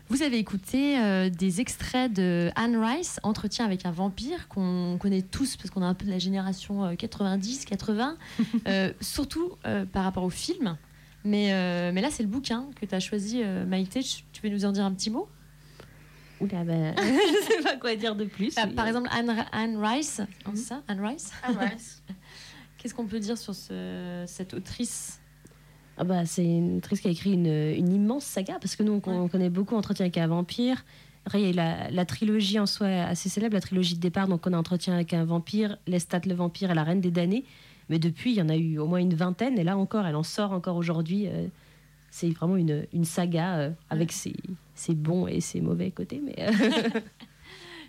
[0.08, 5.22] Vous avez écouté euh, des extraits de Anne Rice, Entretien avec un vampire, qu'on connaît
[5.22, 8.14] tous parce qu'on est un peu de la génération 90-80,
[8.68, 9.52] euh, surtout
[9.92, 10.76] par rapport au film.
[11.26, 14.00] Mais, euh, mais là, c'est le bouquin que tu as choisi, euh, Maïté.
[14.32, 15.28] Tu peux nous en dire un petit mot?
[16.40, 18.54] Oula, bah, je sais pas quoi dire de plus.
[18.56, 20.20] Ah, Par exemple, Anne, Anne Rice,
[20.54, 21.32] c'est ça Anne Rice?
[21.58, 22.02] Rice.
[22.78, 25.20] Qu'est-ce qu'on peut dire sur ce- cette autrice?
[25.98, 29.00] Ah bah, c'est une actrice qui a écrit une, une immense saga, parce que nous,
[29.04, 30.84] on, on connaît beaucoup Entretien avec un vampire.
[31.24, 34.00] Après, il y a eu la, la trilogie en soi assez célèbre, la trilogie de
[34.00, 34.28] départ.
[34.28, 37.44] Donc, on a Entretien avec un vampire, Lestat le vampire et la Reine des damnés.
[37.88, 39.58] Mais depuis, il y en a eu au moins une vingtaine.
[39.58, 41.26] Et là encore, elle en sort encore aujourd'hui.
[41.28, 41.46] euh,
[42.10, 44.34] c'est vraiment une, une saga euh, avec ses,
[44.74, 46.20] ses bons et ses mauvais côtés.
[46.24, 46.50] Mais euh,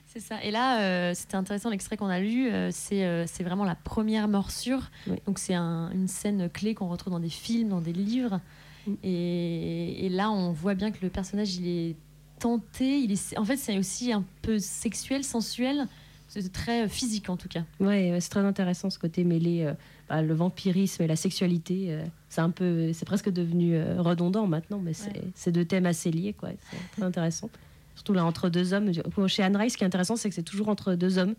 [0.05, 0.43] C'est ça.
[0.43, 2.49] Et là, c'était intéressant l'extrait qu'on a lu.
[2.71, 4.89] c'est c'est vraiment la première morsure.
[5.07, 5.17] Oui.
[5.27, 8.39] Donc c'est un- une scène clé qu'on retrouve dans des films, dans des livres.
[8.87, 8.93] Mm.
[9.03, 11.95] Et, et là, on voit bien que le personnage, il est
[12.39, 12.99] tenté.
[12.99, 15.87] Il est, en fait, c'est aussi un peu sexuel, sensuel.
[16.27, 17.63] C'est très euh, physique en tout cas.
[17.79, 19.73] ouais, c'est très intéressant ce côté mêlé, euh,
[20.09, 21.87] bah, le vampirisme et la sexualité.
[21.89, 25.13] euh, c'est un peu, c'est presque devenu euh, redondant maintenant, mais c'est
[25.47, 25.51] Ouais.
[25.51, 26.49] deux thèmes assez liés, quoi.
[26.71, 27.49] C'est très intéressant.
[27.95, 28.91] Surtout là entre deux hommes.
[29.27, 31.33] Chez Anne Rice, ce qui est intéressant, c'est que c'est toujours entre deux hommes,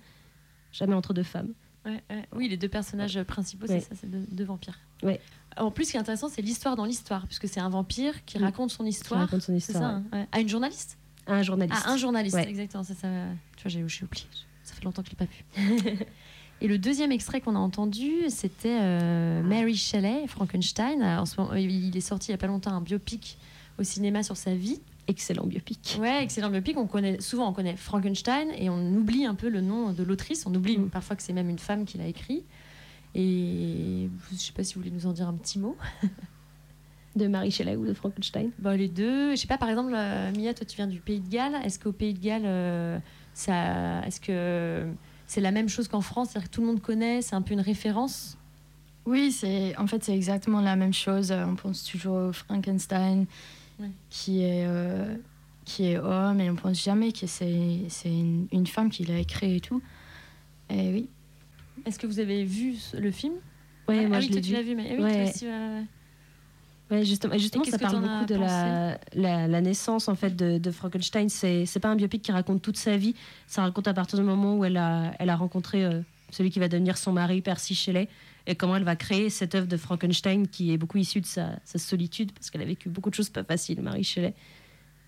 [0.72, 1.52] jamais entre deux femmes.
[1.86, 2.24] Ouais, ouais.
[2.34, 4.78] Oui, les deux personnages principaux, c'est ça, c'est deux, deux vampires.
[5.02, 5.20] Ouais.
[5.56, 8.38] En plus, ce qui est intéressant, c'est l'histoire dans l'histoire, puisque c'est un vampire qui
[8.38, 8.42] Mm.
[8.44, 9.20] raconte son Qui histoire.
[9.20, 9.82] raconte son histoire.
[9.82, 10.26] ça, hein.
[10.32, 10.98] À une journaliste
[11.28, 11.34] ouais.
[11.34, 11.82] Un journaliste.
[11.86, 12.82] Ah, un journaliste, exactement.
[12.82, 13.08] C'est ça.
[13.56, 14.24] Tu vois, j'ai oublié.
[14.68, 16.04] Ça fait longtemps que je l'ai pas vu.
[16.60, 21.02] Et le deuxième extrait qu'on a entendu, c'était euh, Mary Shelley, Frankenstein.
[21.02, 23.38] En ce moment, il est sorti il y a pas longtemps un biopic
[23.78, 24.80] au cinéma sur sa vie.
[25.06, 25.96] Excellent biopic.
[26.00, 26.76] Ouais, excellent biopic.
[26.76, 30.44] On connaît souvent, on connaît Frankenstein et on oublie un peu le nom de l'autrice.
[30.46, 30.90] On oublie Mm.
[30.90, 32.42] parfois que c'est même une femme qui l'a écrit.
[33.14, 35.76] Et je sais pas si vous voulez nous en dire un petit mot.
[37.16, 38.50] De Marie Shelley ou de Frankenstein.
[38.58, 39.30] Bah, les deux.
[39.32, 41.56] Je sais pas, par exemple, euh, Mia, toi, tu viens du Pays de Galles.
[41.64, 42.98] Est-ce qu'au Pays de Galles, euh,
[43.38, 44.86] ça, est-ce que
[45.26, 46.30] c'est la même chose qu'en France?
[46.30, 48.36] C'est-à-dire que tout le monde connaît, c'est un peu une référence?
[49.06, 51.30] Oui, c'est en fait c'est exactement la même chose.
[51.32, 53.26] On pense toujours au Frankenstein
[53.80, 53.90] Ouais.
[54.10, 55.14] qui est euh,
[55.64, 59.18] qui est homme et on pense jamais que c'est c'est une, une femme qui l'a
[59.18, 59.80] écrit et tout.
[60.68, 61.08] Et oui.
[61.86, 63.34] Est-ce que vous avez vu le film?
[63.88, 64.62] Ouais, Ah moi oui, je l'ai vu.
[64.62, 65.14] vu, mais ah oui, Ouais.
[65.22, 65.84] toi aussi, ouais,
[66.90, 67.04] ouais.
[67.04, 71.28] Justement, justement ça parle beaucoup de la, la, la naissance en fait de, de Frankenstein.
[71.28, 73.14] C'est c'est pas un biopic qui raconte toute sa vie.
[73.46, 76.58] Ça raconte à partir du moment où elle a, elle a rencontré euh, celui qui
[76.58, 78.08] va devenir son mari, Percy Shelley,
[78.46, 81.58] et comment elle va créer cette œuvre de Frankenstein qui est beaucoup issue de sa,
[81.64, 84.34] sa solitude parce qu'elle a vécu beaucoup de choses pas faciles, Marie Shelley.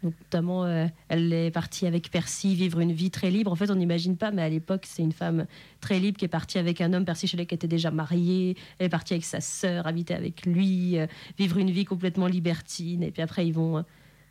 [0.02, 3.52] Notamment, euh, elle est partie avec Percy vivre une vie très libre.
[3.52, 5.46] En fait, on n'imagine pas, mais à l'époque, c'est une femme
[5.82, 8.56] très libre qui est partie avec un homme, Percy Shelley, qui était déjà marié.
[8.78, 11.06] Elle est partie avec sa sœur, habiter avec lui, euh,
[11.38, 13.02] vivre une vie complètement libertine.
[13.02, 13.82] Et puis après, ils vont euh,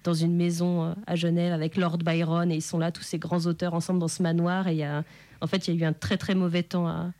[0.03, 3.45] dans une maison à Genève avec Lord Byron et ils sont là, tous ces grands
[3.45, 4.69] auteurs ensemble dans ce manoir.
[4.69, 5.03] Et y a,
[5.41, 7.11] en fait, il y a eu un très très mauvais temps à-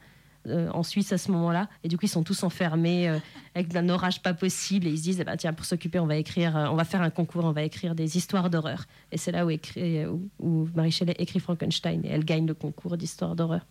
[0.49, 1.69] euh, en Suisse à ce moment-là.
[1.83, 3.17] Et du coup, ils sont tous enfermés euh,
[3.55, 4.87] avec un orage pas possible.
[4.87, 6.85] Et ils se disent, eh ben, tiens, pour s'occuper, on va écrire, euh, on va
[6.85, 8.85] faire un concours, on va écrire des histoires d'horreur.
[9.11, 10.05] Et c'est là où, écrit,
[10.39, 13.65] où, Marie Shelley écrit Frankenstein et elle gagne le concours d'histoire d'horreur.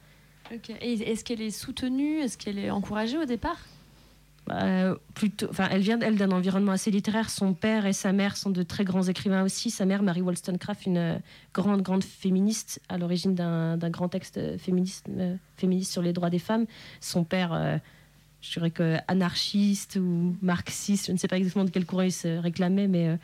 [0.51, 2.21] Est-ce qu'elle est soutenue?
[2.21, 3.59] Est-ce qu'elle est encouragée au départ?
[4.51, 4.95] Euh,
[5.71, 7.31] elle vient d'un environnement assez littéraire.
[7.31, 9.71] Son père et sa mère sont de très grands écrivains aussi.
[9.71, 11.19] Sa mère, Mary Wollstonecraft, une euh,
[11.53, 16.39] grande grande féministe à l'origine d'un grand texte féministe euh, féministe sur les droits des
[16.39, 16.67] femmes.
[17.01, 17.81] Son père,
[18.41, 22.13] je dirais que anarchiste ou marxiste, je ne sais pas exactement de quel courant il
[22.13, 23.19] se réclamait, mais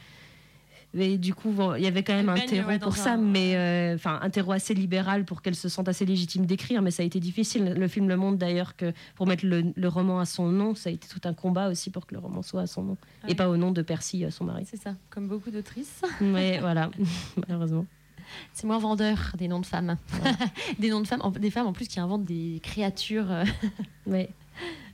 [0.95, 3.57] mais du coup, bon, il y avait quand même un terreau pour ça, un- mais
[3.57, 7.03] euh, enfin un terreau assez libéral pour qu'elle se sente assez légitime d'écrire, mais ça
[7.03, 7.75] a été difficile.
[7.77, 10.91] Le film le montre d'ailleurs que pour mettre le, le roman à son nom, ça
[10.91, 13.33] a été tout un combat aussi pour que le roman soit à son nom Ouais.
[13.33, 14.65] et pas au nom de Percy, euh, son mari.
[14.71, 16.01] C'est ça, comme beaucoup d'autrices.
[16.21, 16.91] Mais voilà,
[17.49, 17.87] malheureusement.
[18.53, 19.97] C'est moins vendeur des noms de femmes.
[20.79, 23.45] des noms de femmes, des femmes en plus qui inventent des créatures euh,
[24.07, 24.31] Ouais.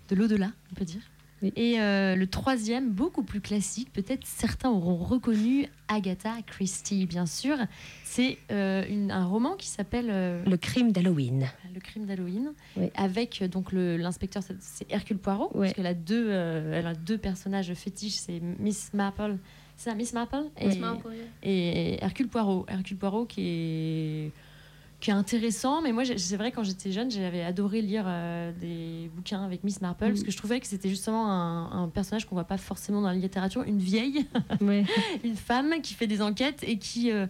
[0.09, 1.03] de l'au-delà, on peut dire.
[1.43, 1.53] Oui.
[1.57, 7.57] Et euh, le troisième, beaucoup plus classique, peut-être certains auront reconnu Agatha Christie, bien sûr.
[8.05, 11.47] C'est euh, un roman qui s'appelle euh, Le crime d'Halloween.
[11.75, 12.91] Le crime d'Halloween, Oui.
[12.95, 17.73] avec donc l'inspecteur, c'est- Hercule Poirot, parce qu'elle a deux, euh, elle a deux personnages
[17.75, 19.37] fétiches, c'est Miss Marple,
[19.77, 20.45] C'est ça, Miss Marple?
[20.61, 21.09] Et, Miss Marple,
[21.43, 22.67] et Hercule Poirot.
[22.69, 24.33] Hercule Poirot qui est
[25.01, 29.11] qui est intéressant, mais moi c'est vrai quand j'étais jeune j'avais adoré lire euh, des
[29.15, 32.35] bouquins avec Miss Marple parce que je trouvais que c'était justement un, un personnage qu'on
[32.35, 34.27] voit pas forcément dans la littérature, une vieille,
[35.25, 37.27] une femme qui fait des enquêtes et qui euh,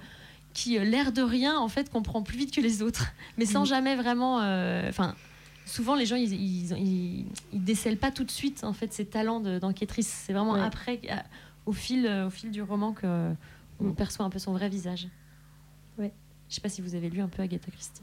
[0.53, 3.65] qui euh, l'air de rien en fait comprend plus vite que les autres, mais sans
[3.65, 5.15] jamais vraiment, euh, enfin.
[5.65, 9.05] souvent, les gens, ils, ils, ils, ils décèlent pas tout de suite en fait ses
[9.07, 10.09] talents de- d'enquêtrice.
[10.09, 10.61] C'est vraiment Ouais.
[10.61, 11.01] après,
[11.67, 13.31] au fil, au fil du roman que
[13.79, 13.95] on Mm.
[13.95, 15.07] perçoit un peu son vrai visage.
[15.99, 16.13] Ouais.
[16.51, 18.03] Je sais pas si vous avez lu un peu Agatha Christie.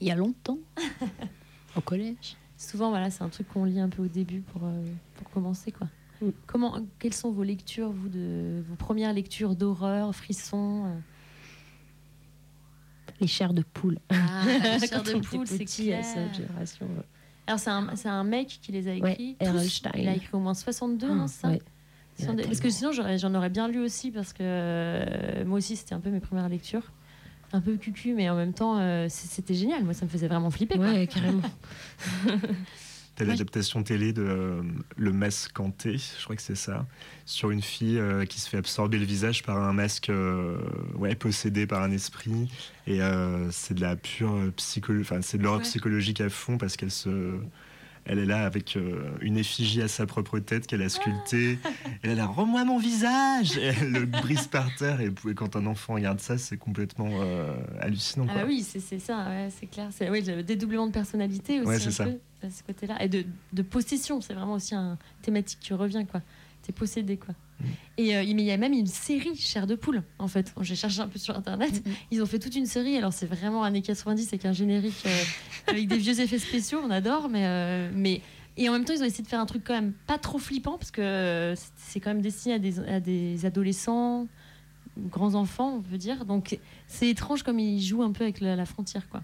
[0.00, 0.58] Il y a longtemps.
[1.76, 2.36] Au collège.
[2.56, 4.84] Souvent, voilà, c'est un truc qu'on lit un peu au début pour, euh,
[5.16, 5.88] pour commencer, quoi.
[6.20, 6.30] Mm.
[6.46, 10.98] Comment, quelles sont vos lectures, vous, de vos premières lectures d'horreur, frissons euh?
[13.20, 13.98] Les chairs de poule.
[14.10, 16.86] Ah, la chair Quand de poule, c'est cette génération.
[16.86, 17.04] ouais.
[17.46, 19.36] Alors, c'est un, un mec qui les a Ouais, écrits.
[19.40, 19.52] R.L.
[19.62, 19.68] tous.
[19.68, 19.90] Stein.
[19.94, 21.52] Il a écrit au moins 62, non, c'est ça?
[22.18, 25.94] Parce que sinon, j'aurais- j'en aurais bien lu aussi, parce que euh, moi aussi, c'était
[25.94, 26.92] un peu mes premières lectures.
[27.52, 29.84] Un peu cucu, mais en même temps, euh, c'était génial.
[29.84, 30.76] Moi, ça me faisait vraiment flipper.
[30.76, 30.86] quoi.
[30.90, 31.42] Ouais, carrément.
[33.16, 34.62] T'as l'adaptation télé de euh,
[34.96, 36.84] Le Masque Hanté, je crois que c'est ça,
[37.26, 40.58] sur une fille euh, qui se fait absorber le visage par un masque euh,
[40.96, 42.50] ouais, possédé par un esprit.
[42.88, 45.64] Et euh, c'est de la pure psychologie, enfin, c'est de l'horreur Ouais.
[45.64, 47.38] psychologique à fond parce qu'elle se.
[48.06, 51.58] Elle est là avec euh, une effigie à sa propre tête qu'elle a sculptée.
[52.02, 55.00] Elle est là, rends-moi mon visage Et Elle le brise par terre.
[55.00, 58.26] Et et quand un enfant regarde ça, c'est complètement euh, hallucinant.
[58.28, 59.88] Ah bah oui, c'est ça, ouais, c'est clair.
[59.90, 61.68] C'est oui, le dédoublement de personnalité aussi.
[61.68, 62.04] Ouais, c'est ça.
[62.04, 63.02] peu, à ce côté-là.
[63.02, 66.20] Et de, de possession, c'est vraiment aussi un thématique qui revient, quoi.
[66.62, 67.34] T'es possédé, quoi.
[67.60, 67.64] Mm.
[67.98, 70.52] Et euh, il y a même une série Chair de poule, en fait.
[70.62, 71.82] J'ai cherché un peu sur internet.
[72.10, 72.96] Ils ont fait toute une série.
[72.96, 75.22] Alors, c'est vraiment années 90 avec un générique euh,
[75.68, 77.44] avec des vieux effets spéciaux, on adore, mais.
[77.46, 78.20] euh, mais
[78.56, 80.38] et en même temps, ils ont essayé de faire un truc quand même pas trop
[80.38, 84.28] flippant, parce que c'est- quand même destiné à des, à des adolescents,
[84.96, 86.24] grands enfants, on peut dire.
[86.24, 89.22] Donc, c'est étrange comme ils jouent un peu avec la, la frontière, quoi.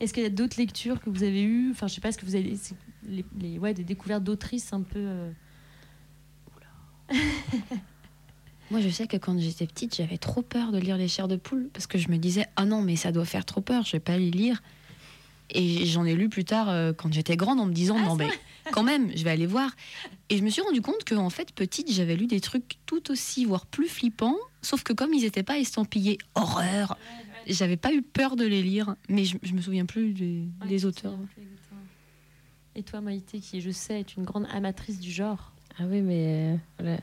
[0.00, 1.70] Est-ce qu'il y a d'autres lectures que vous avez eues?
[1.72, 2.74] Enfin, je sais pas, est-ce que vous avez c'est
[3.08, 4.98] les, les- ouais, des découvertes d'autrices un peu.
[8.70, 11.36] Moi, je sais que quand j'étais petite, j'avais trop peur de lire les chairs de
[11.36, 13.92] poule parce que je me disais ah non mais ça doit faire trop peur, je
[13.92, 14.62] vais pas les lire.
[15.50, 18.30] Et j'en ai lu plus tard euh, quand j'étais grande en me disant non mais
[18.72, 19.70] quand même, je vais aller voir.
[20.30, 23.10] Et je me suis rendu compte que en fait petite, j'avais lu des trucs tout
[23.10, 26.96] aussi voire plus flippants, sauf que comme ils n'étaient pas estampillés horreur,
[27.46, 30.68] j'avais pas eu peur de les lire, mais je, je me souviens plus des, ouais,
[30.68, 31.14] des auteurs.
[31.34, 31.42] plus.
[32.76, 35.52] Et toi, Maïté, qui, je sais, est une grande amatrice du genre.
[35.78, 36.98] Ah oui, mais euh, voilà.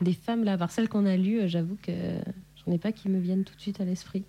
[0.00, 1.92] des femmes, là, par celles qu'on a lues, euh, j'avoue que
[2.64, 4.24] j'en ai pas qui me viennent tout de suite à l'esprit.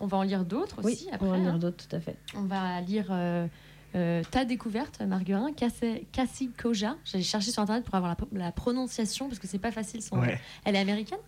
[0.00, 1.26] On va en lire d'autres Oui, aussi on après.
[1.26, 1.58] va en lire hein.
[1.58, 2.16] d'autres, tout à fait.
[2.36, 3.46] On va lire euh,
[3.94, 6.96] euh, ta découverte, Marguerin, Cassie Koja.
[7.04, 10.00] J'ai cherché sur internet pour avoir la, la prononciation parce que c'est pas facile.
[10.02, 10.18] Son...
[10.18, 10.40] Ouais.
[10.64, 11.18] Elle est américaine?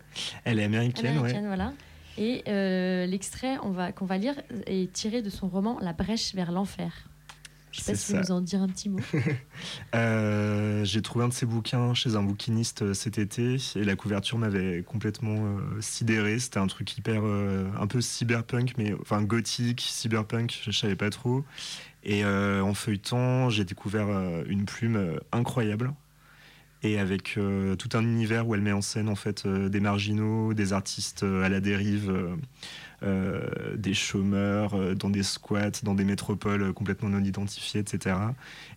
[0.44, 1.18] Elle est américaine, ouais.
[1.18, 1.72] américaine, voilà.
[2.16, 4.34] Et euh, l'extrait on va, qu'on va lire
[4.66, 7.08] est tiré de son roman La brèche vers l'enfer.
[7.72, 9.00] Je sais pas si vous nous en dire un petit mot.
[9.94, 13.96] Euh, j'ai trouvé un de ces bouquins chez un bouquiniste euh, cet été et la
[13.96, 16.38] couverture m'avait complètement euh, sidéré.
[16.38, 21.10] C'était un truc hyper, euh, un peu cyberpunk, mais enfin gothique, cyberpunk, je savais pas
[21.10, 21.44] trop.
[22.02, 24.08] Et en feuilletant, j'ai découvert
[24.46, 25.92] une plume incroyable
[26.82, 27.38] et avec
[27.78, 31.50] tout un univers où elle met en scène en fait des marginaux, des artistes à
[31.50, 32.10] la dérive.
[33.02, 38.14] Euh, des chômeurs euh, dans des squats, dans des métropoles euh, complètement non identifiées, etc.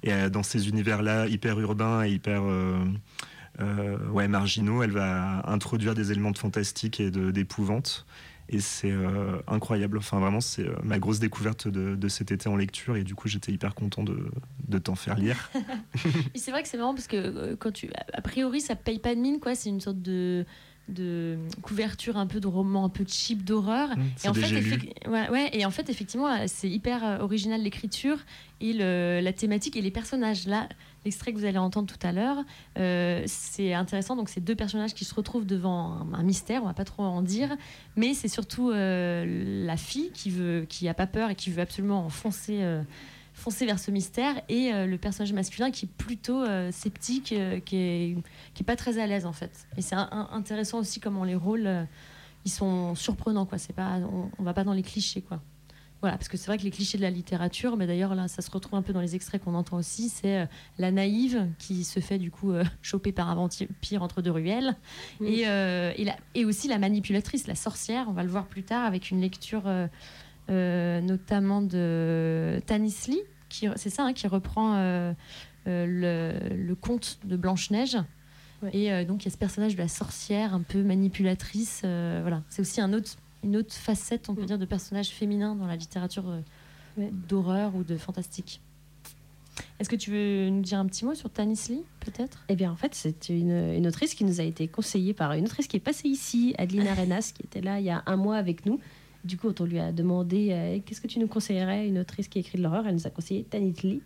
[0.01, 2.43] Et dans ces univers-là, hyper urbains et hyper
[4.11, 8.05] ouais, marginaux, elle va introduire des éléments de fantastique et d'épouvante.
[8.49, 8.93] Et c'est
[9.47, 9.97] incroyable.
[9.97, 12.97] Enfin, vraiment, c'est ma grosse découverte de, cet été en lecture.
[12.97, 14.30] Et du coup, j'étais hyper content de,
[14.67, 15.49] de t'en faire lire.
[16.36, 19.19] C'est vrai que c'est marrant parce que quand tu, a priori, ça paye pas de
[19.21, 19.39] mine.
[19.55, 20.45] C'est une sorte de
[20.90, 23.92] de couverture un peu de roman un peu cheap d'horreur.
[23.92, 24.80] Et C'est en fait lu.
[25.08, 28.18] ouais, ouais, et en fait effectivement c'est hyper euh, original l'écriture
[28.62, 30.46] et le- la thématique et les personnages.
[30.46, 30.68] Là
[31.06, 32.38] l'extrait que vous allez entendre tout à l'heure
[32.78, 34.16] euh, c'est intéressant.
[34.16, 37.04] Donc c'est deux personnages qui se retrouvent devant un, un mystère on va pas trop
[37.04, 37.56] en dire
[37.96, 41.62] mais c'est surtout euh, la fille qui veut qui a pas peur et qui veut
[41.62, 42.82] absolument foncer euh,
[43.44, 47.60] foncer vers ce mystère et euh, le personnage masculin qui est plutôt euh, sceptique euh,
[47.60, 48.18] qui est
[48.54, 49.68] qui est pas très à l'aise en fait.
[49.78, 51.88] Et c'est intéressant aussi comment les rôles
[52.46, 53.58] ils sont surprenants quoi.
[53.58, 55.41] C'est pas on, on va pas dans les clichés quoi.
[56.02, 58.41] Voilà parce que c'est vrai que les clichés de la littérature mais d'ailleurs là ça
[58.41, 60.46] se retrouve un peu dans les extraits qu'on entend aussi c'est euh,
[60.78, 64.76] la naïve qui se fait du coup euh, choper par un vampire entre deux ruelles
[65.22, 68.08] et, euh, et, la- et aussi la manipulatrice la sorcière.
[68.10, 69.64] On va le voir plus tard avec une lecture
[70.50, 73.22] notamment de Tanis Lee
[73.54, 75.14] qui c'est ça hein, qui reprend euh,
[75.68, 75.86] euh,
[76.49, 77.97] le, le conte de Blanche Neige
[78.62, 78.70] Ouais.
[78.74, 81.80] Et euh, donc il y a ce personnage de la sorcière un peu manipulatrice.
[81.82, 83.12] voilà, c'est aussi un autre,
[83.43, 84.45] une autre facette, on peut Mm.
[84.45, 86.24] dire, de personnage féminin dans la littérature
[86.97, 87.10] Ouais.
[87.28, 88.62] d'horreur ou de fantastique.
[89.80, 92.45] Est-ce que tu veux nous dire un petit mot sur Tanis Lee, peut-être?
[92.49, 95.43] Eh bien, en fait, c'est une, une autrice qui nous a été conseillée par une
[95.45, 98.38] autrice qui est passée ici, Adeline Arenas, qui était là il y a un mois
[98.38, 98.80] avec nous.
[99.24, 102.28] Du coup, quand on lui a demandé euh, qu'est-ce que tu nous conseillerais, une autrice
[102.28, 104.01] qui écrit de l'horreur, elle nous a conseillé Tanit Lee.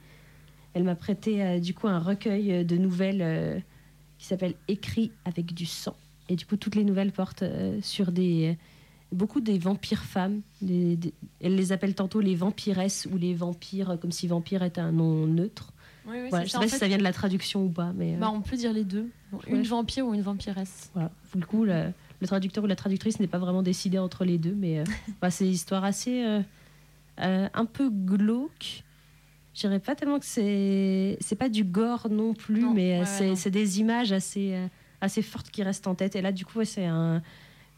[0.74, 3.64] Elle m'a prêté euh, du coup un recueil euh, de nouvelles
[4.20, 5.96] qui s'appelle Écrit avec du sang.
[6.30, 7.44] Et du coup, toutes les nouvelles portent
[7.82, 8.58] sur des
[9.12, 10.42] beaucoup des vampires femmes.
[10.62, 14.82] Des- des- elle les appelle tantôt les vampiresses ou les vampires, comme si vampire était
[14.82, 15.72] un nom neutre.
[16.08, 18.16] Oui, oui, Voilà, je sais pas si ça vient de la traduction ou pas, mais
[18.18, 19.10] Bah, on peut dire les deux.
[19.32, 20.90] Bon, Une vampire ou une vampiresse.
[20.94, 21.12] voilà.
[21.32, 24.38] Pour le coup, le, le traducteur ou la traductrice n'est pas vraiment décidé entre les
[24.38, 24.84] deux, mais euh,
[25.22, 26.42] bah, c'est une histoire assez euh,
[27.22, 28.84] euh, un peu glauque.
[29.54, 33.36] Je dirais pas tellement que c'est c'est pas du gore non plus, Non, mais ouais,
[33.36, 34.56] c'est des images assez
[35.02, 36.16] assez fortes qui restent en tête.
[36.16, 37.22] Et là, du coup, ouais, c'est un-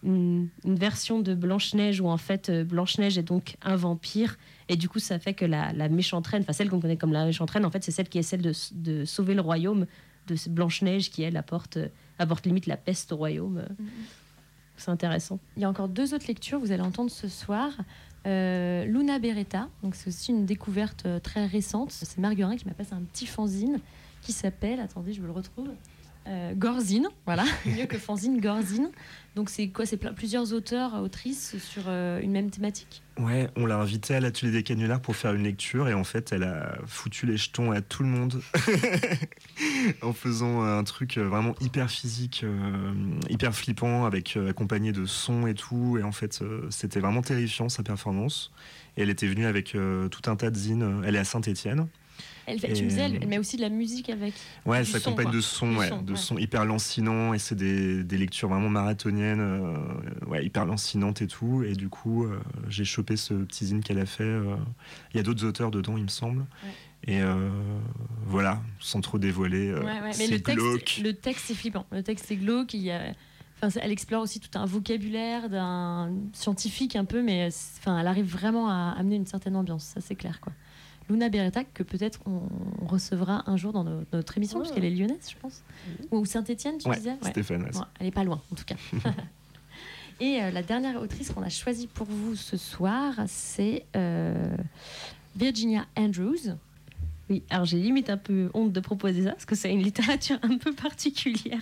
[0.04, 4.38] une, une version de Blanche Neige où en fait Blanche Neige est donc un vampire.
[4.70, 7.12] Et du coup, ça fait que la, la méchante reine, enfin celle qu'on connaît comme
[7.14, 9.86] la méchante reine, en fait, c'est celle qui est celle de, de sauver le royaume
[10.28, 11.78] de Blanche Neige qui elle apporte
[12.18, 13.64] apporte limite la peste au royaume.
[14.80, 15.40] C'est intéressant.
[15.58, 17.72] Il y a encore deux autres lectures vous allez entendre ce soir.
[18.28, 21.92] Euh, Luna Beretta, donc c'est aussi une découverte euh, très récente.
[21.92, 23.80] C'est Marguerin qui m'a passé un petit fanzine
[24.22, 25.70] qui s'appelle, attendez, je me le retrouve,
[26.30, 28.90] euh, Gorzine, voilà, mieux que fanzine, Gorzine.
[29.36, 29.86] Donc c'est quoi?
[29.86, 33.04] C'est plusieurs auteurs, autrices sur euh, une même thématique?
[33.20, 36.32] Ouais, on l'a invitée à l'atelier des canulars pour faire une lecture et en fait,
[36.32, 38.42] elle a foutu les jetons à tout le monde
[40.02, 42.94] en faisant un truc vraiment hyper physique, euh,
[43.30, 45.98] hyper flippant, avec euh, accompagné de sons et tout.
[46.00, 48.54] Et en fait, euh, c'était vraiment terrifiant sa performance.
[48.96, 51.04] Et elle était venue avec euh, tout un tas de zines.
[51.06, 51.88] Elle est à Saint-Étienne.
[52.50, 54.34] Elle, fait- Et, Tu me disais, elle, met aussi de la musique avec.
[54.66, 56.18] Ouais, elle s'accompagne de sons, Du ouais, son, de ouais.
[56.18, 59.78] sons hyper lancinants et c'est des, des lectures vraiment marathoniennes, euh,
[60.28, 61.64] ouais, hyper lancinantes et tout.
[61.64, 64.24] Et du coup, euh, j'ai chopé ce petit zine qu'elle a fait.
[64.24, 64.56] euh,
[65.14, 66.40] Il y a d'autres auteurs dedans, il me semble.
[66.64, 66.72] Ouais.
[67.08, 67.50] Et euh,
[68.26, 71.00] voilà, sans trop dévoiler, euh, Ouais, ouais, Mais c'est le texte, glauque.
[71.04, 71.86] le texte est flippant.
[71.92, 72.74] Le texte est glauque.
[72.74, 73.14] Il y a...
[73.58, 77.98] enfin, c'est- elle explore aussi tout un vocabulaire d'un scientifique un peu, mais c'est- enfin,
[78.00, 79.86] elle arrive vraiment à amener une certaine ambiance.
[79.86, 80.42] Ça, c'est clair.
[80.42, 80.52] Quoi.
[81.10, 82.42] Luna Beretta, que peut-être on,
[82.86, 84.62] recevra un jour dans notre émission, Oh.
[84.64, 85.64] parce qu'elle est lyonnaise, je pense.
[86.12, 87.30] Ou Saint-Etienne, tu Ouais, disais Ouais.
[87.32, 88.76] Stéphane, ouais, Bon, elle est pas loin, en tout cas.
[90.20, 94.34] Et euh, la dernière autrice qu'on a choisie pour vous ce soir, c'est euh,
[95.36, 96.58] Virginia Andrews.
[97.30, 100.40] Oui, alors j'ai limite un peu honte de proposer ça parce que c'est une littérature
[100.42, 101.62] un peu particulière.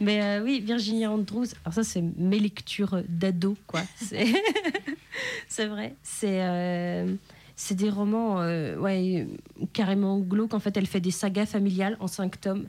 [0.00, 3.80] Mais euh, oui, Virginia Andrews, alors ça c'est mes lectures d'ado, quoi.
[3.96, 4.26] C'est
[5.48, 5.96] c'est vrai.
[6.04, 7.12] C'est euh,
[7.56, 9.26] c'est des romans euh, ouais,
[9.72, 10.54] carrément glauques.
[10.54, 12.68] En fait, elle fait des sagas familiales en cinq tomes.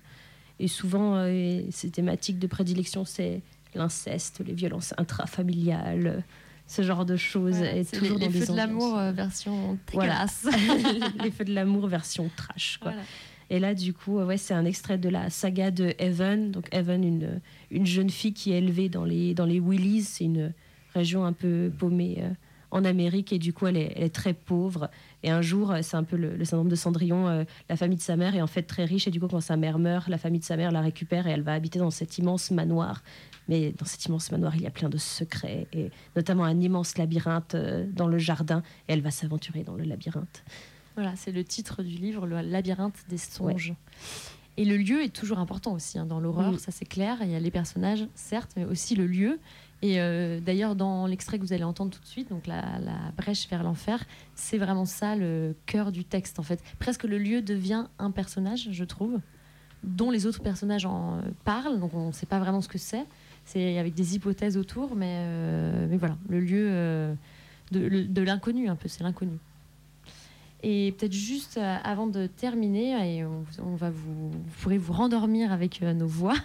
[0.59, 3.41] Et souvent, euh, ses thématiques de prédilection, c'est
[3.75, 6.23] l'inceste, les violences intrafamiliales,
[6.67, 7.61] ce genre de choses.
[7.61, 10.25] Et toujours les, dans les feux de l'amour euh, version Voilà.
[11.23, 12.91] les feux de l'amour version trash, quoi.
[12.91, 13.05] Voilà.
[13.49, 16.51] Et là, du coup, ouais, c'est un extrait de la saga de Evan.
[16.51, 20.03] Donc, Evan, une, une jeune fille qui est élevée dans les, dans les Willies.
[20.03, 20.53] C'est une
[20.93, 22.29] région un peu paumée euh,
[22.73, 23.31] en Amérique.
[23.31, 24.89] Et du coup, elle est, elle est très pauvre.
[25.23, 27.27] Et un jour, euh, c'est un peu le, le syndrome de Cendrillon.
[27.27, 29.07] euh, la famille de sa mère est en fait très riche.
[29.07, 31.31] Et du coup, quand sa mère meurt, la famille de sa mère la récupère et
[31.31, 33.03] elle va habiter dans cet immense manoir.
[33.47, 35.67] Mais dans cet immense manoir, il y a plein de secrets.
[35.73, 38.63] Et notamment un immense labyrinthe euh, dans le jardin.
[38.87, 40.43] Et elle va s'aventurer dans le labyrinthe.
[40.95, 43.73] Voilà, c'est le titre du livre, le labyrinthe des songes.
[44.57, 46.59] Et le lieu est toujours important aussi hein, dans l'horreur, Mm.
[46.59, 47.17] ça c'est clair.
[47.21, 49.39] Il y a les personnages, certes, mais aussi le lieu.
[49.83, 52.63] Et euh, d'ailleurs, dans l'extrait que vous allez entendre tout de suite, donc la,
[53.17, 54.01] brèche vers l'enfer,
[54.33, 56.63] c'est vraiment ça le cœur du texte en fait.
[56.79, 59.19] Presque le lieu devient un personnage, je trouve,
[59.83, 61.81] dont les autres personnages en euh, parlent.
[61.81, 63.05] Donc on ne sait pas vraiment ce que c'est.
[63.43, 67.17] C'est avec des hypothèses autour, mais, euh, mais voilà, le lieu
[67.73, 69.37] de, l'inconnu un peu, c'est l'inconnu.
[70.65, 75.81] Et peut-être juste avant de terminer, et on, va vous, vous pourrez vous rendormir avec
[75.81, 76.37] nos voix,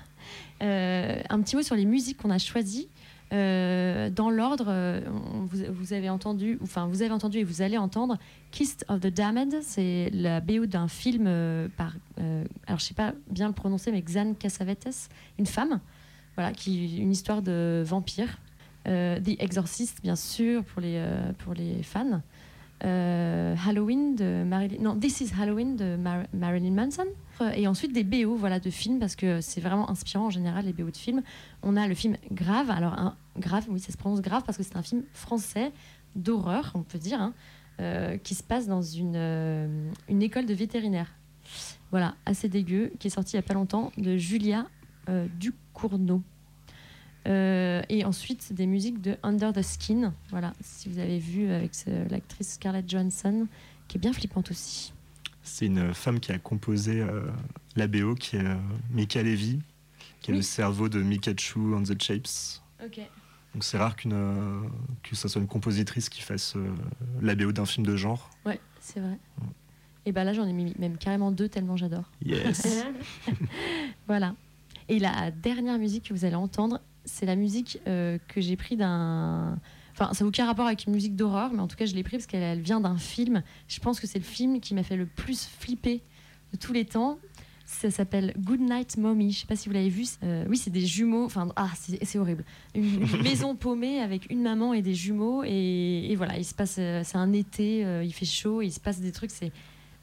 [0.61, 2.89] un petit mot sur les musiques qu'on a choisies.
[3.33, 5.01] Euh, dans l'ordre, euh,
[5.70, 8.16] vous, avez entendu, enfin vous avez entendu et vous allez entendre
[8.53, 12.95] Kissed of the Damned, c'est la BO d'un film euh, par, euh, alors je sais
[12.95, 15.81] pas bien le prononcer, mais Xan Cassavetes, une femme,
[16.37, 18.39] voilà, qui une histoire de vampire.
[18.85, 21.05] The Exorcist, bien sûr, pour les,
[21.45, 22.22] pour les fans.
[22.81, 27.05] Halloween de Marilyn, non, This is Halloween de Mar- Marilyn Manson.
[27.55, 30.72] Et ensuite des BO voilà, de films, parce que c'est vraiment inspirant en général les
[30.72, 31.22] BO de films.
[31.62, 34.64] On a le film Grave, alors un, Grave, oui, ça se prononce Grave parce que
[34.64, 35.72] c'est un film français
[36.16, 37.34] d'horreur, on peut dire, hein,
[37.80, 41.12] euh, qui se passe dans une, euh, une école de vétérinaire.
[41.91, 44.66] Voilà, assez dégueu, qui est sorti il y a pas longtemps, de Julia
[45.09, 46.22] euh, Ducournau.
[47.26, 51.74] Euh, et ensuite des musiques de Under the Skin, voilà, si vous avez vu avec
[51.74, 53.47] ce- l'actrice Scarlett Johansson,
[53.86, 54.93] qui est bien flippante aussi.
[55.49, 57.22] C'est une femme qui a composé euh,
[57.74, 58.55] la BO, qui est euh,
[58.90, 59.59] Mika Levy,
[60.20, 60.38] qui est Oui.
[60.38, 62.61] le cerveau de Mikachu and the Shapes.
[63.55, 64.61] Donc c'est rare qu'une euh,
[65.03, 66.68] que ça soit une compositrice qui fasse euh,
[67.22, 68.30] la BO d'un film de genre.
[68.44, 69.18] Ouais, c'est vrai.
[70.05, 72.11] Et bah là, j'en ai mis même carrément deux tellement j'adore.
[72.24, 72.84] Yes.
[74.07, 74.34] Voilà.
[74.88, 78.76] Et la dernière musique que vous allez entendre, c'est la musique euh, que j'ai pris
[78.76, 79.59] d'un.
[79.99, 82.05] Enfin, ça n'a aucun rapport avec une musique d'horreur, mais en tout cas, je l'ai
[82.05, 83.42] pris parce qu'elle elle vient d'un film.
[83.66, 86.03] Je pense que c'est le film qui m'a fait le plus flipper
[86.53, 87.18] de tous les temps.
[87.66, 89.32] Ça s'appelle Good Night Mommy.
[89.32, 90.05] Je sais pas si vous l'avez vu.
[90.22, 91.24] Euh, oui, c'est des jumeaux.
[91.24, 92.44] Enfin, ah, c'est horrible.
[92.74, 95.42] Une, une maison paumée avec une maman et des jumeaux.
[95.44, 96.76] Et, et voilà, il se passe.
[96.78, 99.30] euh, c'est un été, euh, il fait chaud, il se passe des trucs.
[99.30, 99.53] C'est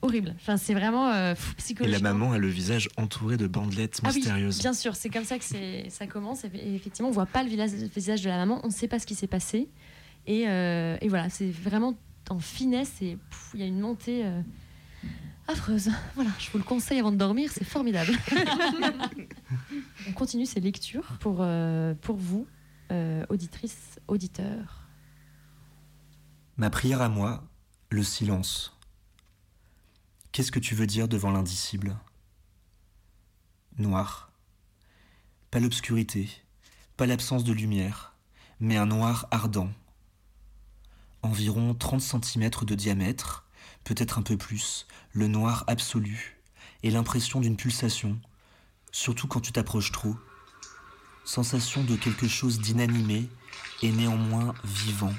[0.06, 0.34] horrible.
[0.36, 4.10] Enfin, c'est vraiment euh, pff, Et la maman a le visage entouré de bandelettes Ah
[4.10, 4.60] oui, mystérieuses.
[4.60, 5.46] bien sûr, c'est comme ça que
[5.90, 6.44] ça commence.
[6.46, 9.06] Et effectivement, on voit pas le visage, de la maman, on ne sait pas ce
[9.06, 9.70] qui s'est passé.
[10.28, 11.96] Et, euh, et voilà, c'est vraiment
[12.30, 13.18] en finesse et
[13.54, 14.42] il y a une montée euh,
[15.48, 15.92] affreuse.
[16.16, 18.14] Voilà, je vous le conseille avant de dormir, c'est formidable.
[20.08, 22.48] on continue ces lectures pour, euh, pour vous,
[22.92, 24.88] euh, auditrices, auditeurs.
[26.58, 27.44] Ma prière à moi,
[27.90, 28.75] le silence.
[30.36, 31.98] Qu'est-ce que tu veux dire devant l'indicible?
[33.78, 34.34] Noir.
[35.50, 36.30] Pas l'obscurité,
[36.98, 38.18] pas l'absence de lumière,
[38.60, 39.72] mais un noir ardent.
[41.22, 43.46] Environ 30 cm de diamètre,
[43.86, 46.42] peut-être un peu plus, le noir absolu,
[46.84, 48.20] et l'impression d'une pulsation,
[48.92, 50.18] surtout quand tu t'approches trop.
[51.24, 53.30] Sensation de quelque chose d'inanimé
[53.82, 55.16] et néanmoins vivant.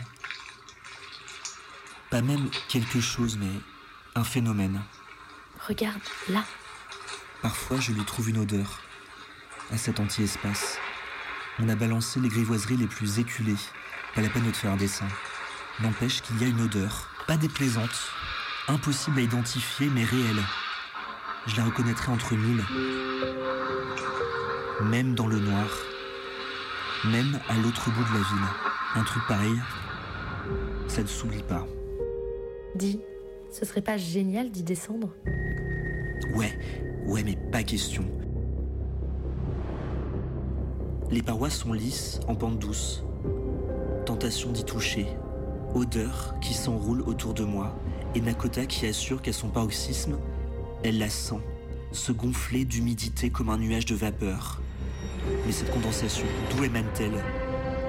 [2.11, 3.63] Pas même quelque chose, mais
[4.15, 4.83] un phénomène.
[5.67, 6.45] Regarde, là.
[7.43, 8.81] Parfois, je lui trouve une odeur
[9.73, 10.79] à cet anti-espace.
[11.59, 13.57] On a balancé les grivoiseries les plus éculées.
[14.15, 15.09] Pas la peine de te faire un dessin.
[15.81, 18.13] N'empêche qu'il y a une odeur, pas déplaisante,
[18.69, 20.43] impossible à identifier, mais réelle.
[21.47, 22.65] Je la reconnaîtrai entre mille.
[24.83, 25.67] Même dans le noir.
[27.07, 28.47] Même à l'autre bout de la ville.
[28.95, 29.61] Un truc pareil,
[30.87, 31.67] ça ne s'oublie pas.
[32.77, 33.01] Dis,
[33.51, 35.15] ce serait pas génial d'y descendre?
[36.35, 36.59] Ouais,
[37.07, 38.05] ouais, mais pas question.
[41.11, 43.05] Les parois sont lisses, en pente douce.
[44.05, 45.07] Tentation d'y toucher.
[45.75, 47.79] Odeur qui s'enroule autour de moi.
[48.15, 50.19] Et Nakota qui assure qu'à son paroxysme,
[50.83, 51.41] elle la sent,
[51.93, 54.61] se gonfler d'humidité comme un nuage de vapeur.
[55.45, 57.23] Mais cette condensation, d'où émane-t-elle?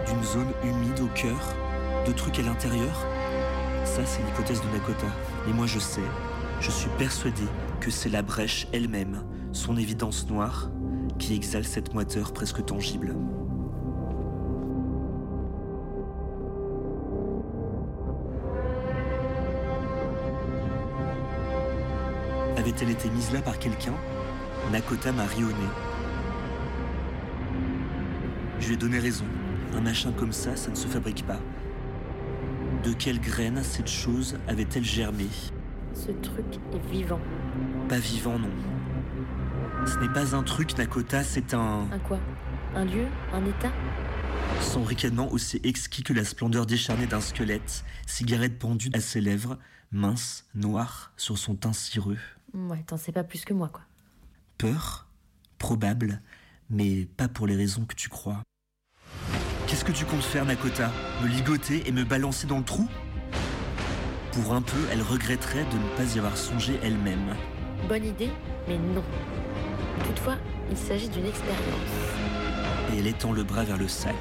[0.08, 1.56] D'une zone humide au cœur?
[2.06, 3.06] De trucs à l'intérieur?
[3.86, 5.08] Ça, c'est l'hypothèse de Nakota.
[5.48, 6.02] Et moi, je sais,
[6.60, 7.44] je suis persuadé
[7.80, 9.24] que c'est la brèche elle-même,
[9.54, 10.70] son évidence noire,
[11.18, 13.16] qui exhale cette moiteur presque tangible.
[22.58, 23.94] Avait-elle été mise là par quelqu'un?
[24.72, 25.54] Nakota m'a ri au nez.
[28.60, 29.24] Je lui ai donné raison.
[29.78, 31.40] Un machin comme ça, ça ne se fabrique pas.
[32.88, 35.28] De quelle graine cette chose avait-elle germé?
[35.94, 37.20] Ce truc est vivant.
[37.90, 38.50] Pas vivant, non.
[39.86, 41.86] Ce n'est pas un truc, Nakota, c'est un...
[41.92, 42.18] Un quoi?
[42.76, 43.08] Un lieu?
[43.34, 43.74] Un état?
[44.62, 49.60] Son ricanement aussi exquis que la splendeur décharnée d'un squelette, cigarette pendue à ses lèvres,
[49.92, 52.20] mince, noire, sur son teint cireux.
[52.54, 53.82] Ouais, t'en sais pas plus que moi, quoi.
[54.58, 55.08] Peur?
[55.58, 56.22] Probable,
[56.70, 58.44] mais pas pour les raisons que tu crois.
[59.68, 60.90] Qu'est-ce que tu comptes faire, Nakota
[61.22, 62.88] Me ligoter et me balancer dans le trou
[64.32, 67.36] Pour un peu, elle regretterait de ne pas y avoir songé elle-même.
[67.90, 68.30] Bonne idée,
[68.70, 69.04] mais non.
[70.06, 70.36] Toutefois,
[70.72, 71.58] il s'agit d'une expérience.
[72.94, 74.16] Et elle étend le bras vers le sac,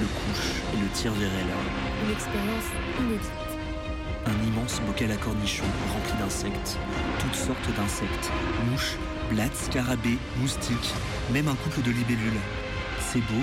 [0.00, 2.06] le couche et le tire vers elle.
[2.06, 2.64] Une expérience
[3.00, 3.30] inédite.
[4.26, 6.78] Un immense bocal à cornichons rempli d'insectes,
[7.18, 8.30] toutes sortes d'insectes,
[8.70, 8.96] mouches,
[9.28, 10.94] blattes, scarabées, moustiques,
[11.32, 12.40] même un couple de libellules.
[13.00, 13.42] C'est beau,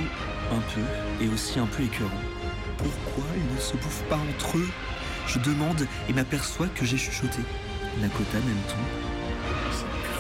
[0.52, 2.10] un peu, et aussi un peu écœurant.
[2.78, 4.70] Pourquoi ils ne se bouffent pas entre eux?
[5.28, 7.42] Je demande et m'aperçois que j'ai chuchoté.
[8.02, 8.84] Nakota m'aime-t-on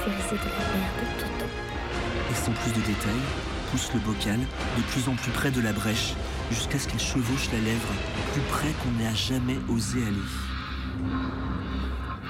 [0.06, 2.32] J'ai de la merde tout le temps.
[2.32, 3.26] Et sans plus de détails,
[3.72, 6.14] pousse le bocal de plus en plus près de la brèche,
[6.52, 7.94] jusqu'à ce qu'il chevauche la lèvre,
[8.34, 10.30] plus près qu'on n'ait jamais osé aller.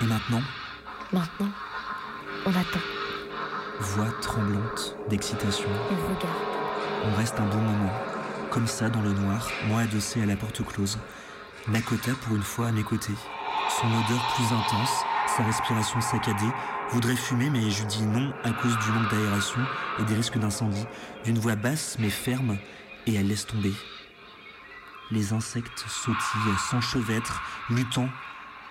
[0.02, 0.42] Et maintenant,
[1.12, 1.50] Maintenant,
[2.46, 2.80] on attend.
[3.80, 6.49] voix tremblante d'excitation, Il regarde.
[7.06, 7.94] On reste un bon moment,
[8.52, 10.98] comme ça dans le noir, moi adossé à la porte close.
[11.68, 13.14] Nakota pour une fois à mes côtés.
[13.70, 15.04] Son odeur plus intense,
[15.38, 16.52] sa respiration saccadée,
[16.90, 19.62] voudrait fumer, mais je dis non à cause du manque d'aération
[20.00, 20.86] et des risques d'incendie,
[21.24, 22.58] d'une voix basse mais ferme,
[23.06, 23.74] et elle laisse tomber.
[25.12, 28.10] Les insectes sautillent, s'enchevêtrent, luttant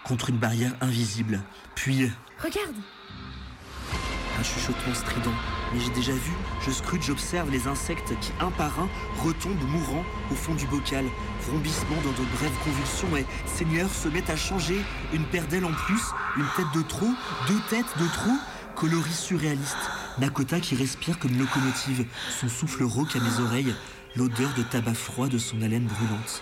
[0.05, 1.41] contre une barrière invisible.
[1.75, 2.11] Puis,
[2.43, 2.77] Regarde
[4.39, 5.35] un chuchotement strident.
[5.73, 6.33] Mais j'ai déjà vu,
[6.65, 8.89] je scrute, j'observe les insectes qui, un par un,
[9.23, 11.05] retombent mourants au fond du bocal.
[11.47, 14.81] Vrombissement dans de brèves convulsions et Seigneur se met à changer.
[15.13, 16.01] Une paire d'ailes en plus,
[16.37, 17.11] une tête de trop,
[17.49, 18.37] deux têtes de trop.
[18.77, 19.77] Coloris surréaliste.
[20.19, 22.07] Nakota qui respire comme une locomotive.
[22.41, 23.75] Son souffle rauque à mes oreilles.
[24.17, 26.41] L'odeur de tabac froid de son haleine brûlante.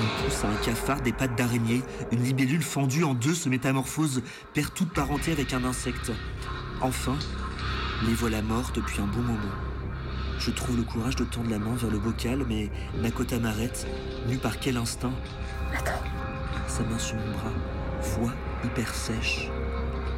[0.00, 1.82] On pousse à un cafard des pattes d'araignée.
[2.10, 4.22] Une libellule fendue en deux se métamorphose,
[4.54, 6.12] perd toute parenté avec un insecte.
[6.84, 7.16] Enfin,
[8.06, 9.54] les voilà morts depuis un bon moment.
[10.38, 12.70] Je trouve le courage de tendre la main vers le bocal, mais
[13.00, 13.86] Nakota m'arrête,
[14.28, 15.14] nue par quel instinct
[16.66, 17.52] Sa main sur mon bras,
[18.02, 18.32] voix
[18.66, 19.48] hyper sèche.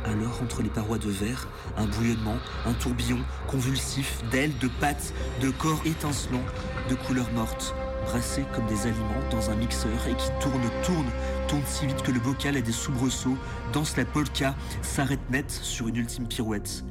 [0.06, 1.46] Alors, entre les parois de verre,
[1.76, 6.46] un bouillonnement, un tourbillon convulsif d'ailes, de pattes, de corps étincelants,
[6.90, 11.10] de couleurs mortes, brassés comme des aliments dans un mixeur et qui tourne, tourne,
[11.48, 13.36] tourne si vite que le bocal a des soubresauts,
[13.72, 16.84] danse la polka, s'arrête net sur une ultime pirouette.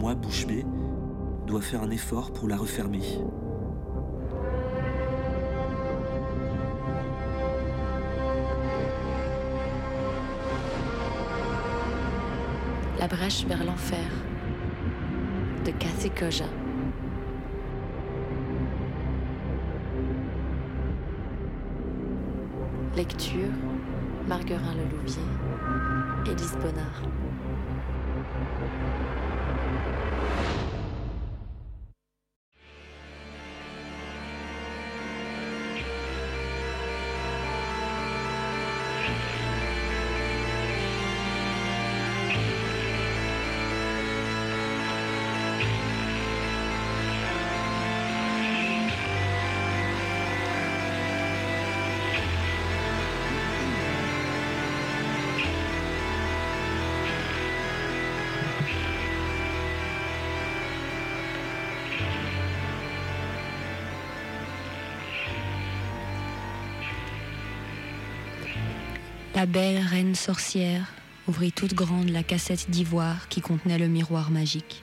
[0.00, 0.64] Moi, bouche bée,
[1.46, 3.02] dois faire un effort pour la refermer.
[12.98, 14.10] La brèche vers l'enfer
[15.64, 16.63] de Cathy Koja.
[22.96, 23.50] Lecture
[24.28, 25.20] Marguerin Lelouvier,
[26.30, 27.02] Élise Bonnard.
[69.44, 70.90] La belle reine sorcière
[71.28, 74.82] ouvrit toute grande la cassette d'ivoire qui contenait le miroir magique.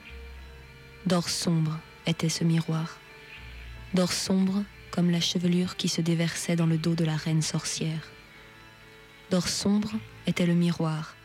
[1.07, 2.99] D'or sombre était ce miroir.
[3.95, 8.11] D'or sombre comme la chevelure qui se déversait dans le dos de la reine sorcière.
[9.31, 9.93] D'or sombre
[10.27, 11.15] était le miroir,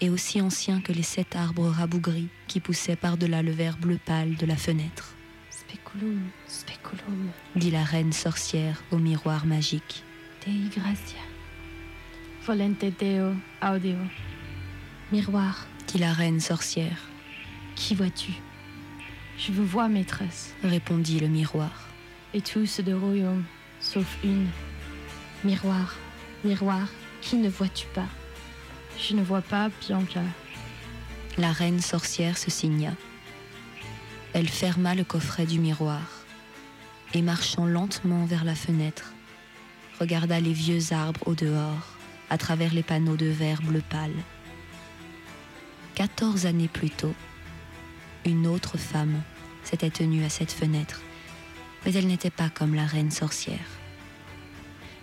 [0.00, 4.34] et aussi ancien que les sept arbres rabougris qui poussaient par-delà le verre bleu pâle
[4.34, 5.14] de la fenêtre,
[5.50, 10.02] Speculum, speculum, dit la reine sorcière au miroir magique.
[10.44, 11.29] Dei gratia.
[12.50, 13.32] Volente Deo
[13.62, 13.94] Audio.
[15.12, 16.98] Miroir, Dit la reine sorcière,
[17.76, 18.32] qui vois-tu?
[19.38, 21.70] Je vous vois, maîtresse, répondit le miroir.
[22.34, 23.44] et tous de royaume,
[23.78, 24.48] sauf une.
[25.44, 25.94] Miroir,
[26.42, 26.88] miroir,
[27.20, 28.08] qui ne vois-tu pas?
[28.98, 30.24] Je ne vois pas Bianca.
[31.38, 32.94] La reine sorcière se signa.
[34.32, 36.02] Elle ferma le coffret du miroir
[37.14, 39.12] et marchant lentement vers la fenêtre,
[40.00, 41.99] regarda les vieux arbres au dehors
[42.30, 44.14] à travers les panneaux de verre bleu pâle.
[45.94, 47.14] Quatorze années plus tôt,
[48.24, 49.22] une autre femme
[49.64, 51.02] s'était tenue à cette fenêtre,
[51.84, 53.58] mais elle n'était pas comme la reine sorcière.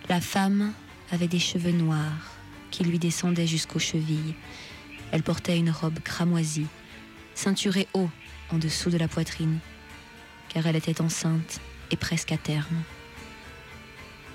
[0.08, 0.72] La femme
[1.10, 2.32] avait des cheveux noirs
[2.70, 4.34] qui lui descendaient jusqu'aux chevilles.
[5.12, 6.66] Elle portait une robe cramoisie,
[7.34, 8.10] ceinturée haut
[8.50, 9.58] en dessous de la poitrine,
[10.48, 11.60] car elle était enceinte
[11.90, 12.82] et presque à terme.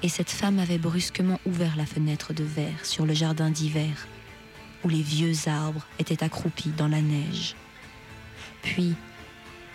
[0.03, 4.07] Et cette femme avait brusquement ouvert la fenêtre de verre sur le jardin d'hiver,
[4.83, 7.55] où les vieux arbres étaient accroupis dans la neige.
[8.63, 8.95] Puis,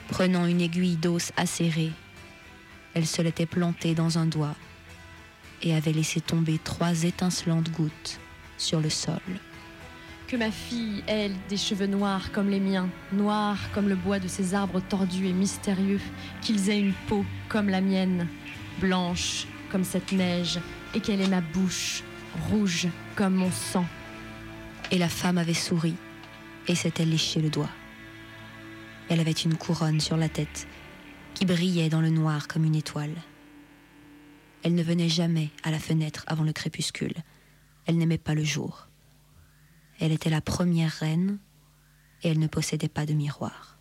[0.08, 1.92] prenant une aiguille d'os acérée,
[2.92, 4.54] elle se l'était plantée dans un doigt
[5.62, 8.20] et avait laissé tomber trois étincelantes gouttes
[8.58, 9.20] sur le sol.
[10.26, 14.28] Que ma fille, elle, des cheveux noirs comme les miens, noirs comme le bois de
[14.28, 16.00] ces arbres tordus et mystérieux,
[16.42, 18.28] qu'ils aient une peau comme la mienne,
[18.78, 20.60] blanche comme cette neige,
[20.94, 22.02] et qu'elle ait ma bouche,
[22.48, 23.86] rouge comme mon sang.
[24.90, 25.94] Et la femme avait souri
[26.66, 27.70] et s'était léché le doigt.
[29.08, 30.66] Elle avait une couronne sur la tête
[31.34, 33.14] qui brillait dans le noir comme une étoile.
[34.62, 37.14] Elle ne venait jamais à la fenêtre avant le crépuscule.
[37.86, 38.88] Elle n'aimait pas le jour.
[40.00, 41.38] Elle était la première reine
[42.22, 43.78] et elle ne possédait pas de miroir.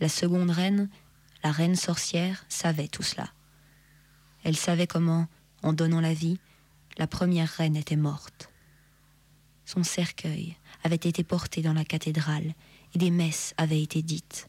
[0.00, 0.88] La seconde reine,
[1.42, 3.28] la reine sorcière, savait tout cela.
[4.44, 5.26] Elle savait comment,
[5.62, 6.38] en donnant la vie,
[6.98, 8.50] la première reine était morte.
[9.64, 12.54] Son cercueil avait été porté dans la cathédrale
[12.94, 14.48] et des messes avaient été dites.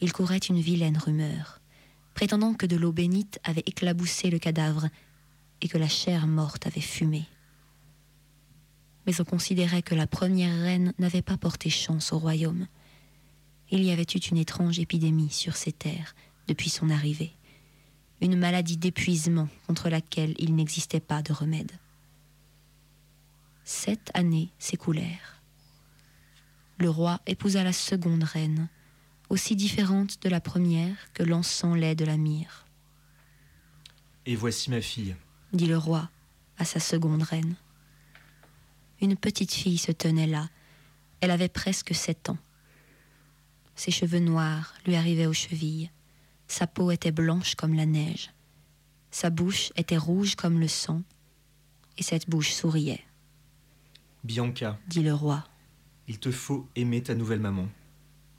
[0.00, 1.60] Il courait une vilaine rumeur,
[2.14, 4.88] prétendant que de l'eau bénite avait éclaboussé le cadavre
[5.60, 7.26] et que la chair morte avait fumé.
[9.06, 12.66] Mais on considérait que la première reine n'avait pas porté chance au royaume.
[13.70, 16.14] Il y avait eu une étrange épidémie sur ces terres
[16.48, 17.32] depuis son arrivée,
[18.20, 21.72] une maladie d'épuisement contre laquelle il n'existait pas de remède.
[23.64, 25.40] Sept années s'écoulèrent.
[26.78, 28.68] Le roi épousa la seconde reine,
[29.28, 32.66] aussi différente de la première que l'encens lait de la myrrhe,
[34.26, 35.14] Et voici ma fille.
[35.52, 36.10] dit le roi
[36.58, 37.54] à sa seconde reine.
[39.00, 40.48] Une petite fille se tenait là.
[41.20, 42.38] Elle avait presque sept ans.
[43.76, 45.90] Ses cheveux noirs lui arrivaient aux chevilles.
[46.50, 48.32] Sa peau était blanche comme la neige.
[49.12, 51.02] Sa bouche était rouge comme le sang.
[51.96, 53.04] Et cette bouche souriait,
[54.24, 55.44] Bianca, dit le roi.
[56.08, 57.68] il te faut aimer ta nouvelle maman.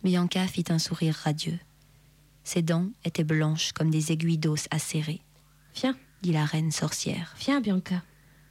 [0.04, 1.58] Bianca fit un sourire radieux.
[2.44, 5.22] Ses dents étaient blanches comme des aiguilles d'os acérées,
[5.76, 7.34] Viens, dit la reine sorcière.
[7.40, 8.04] viens, Bianca.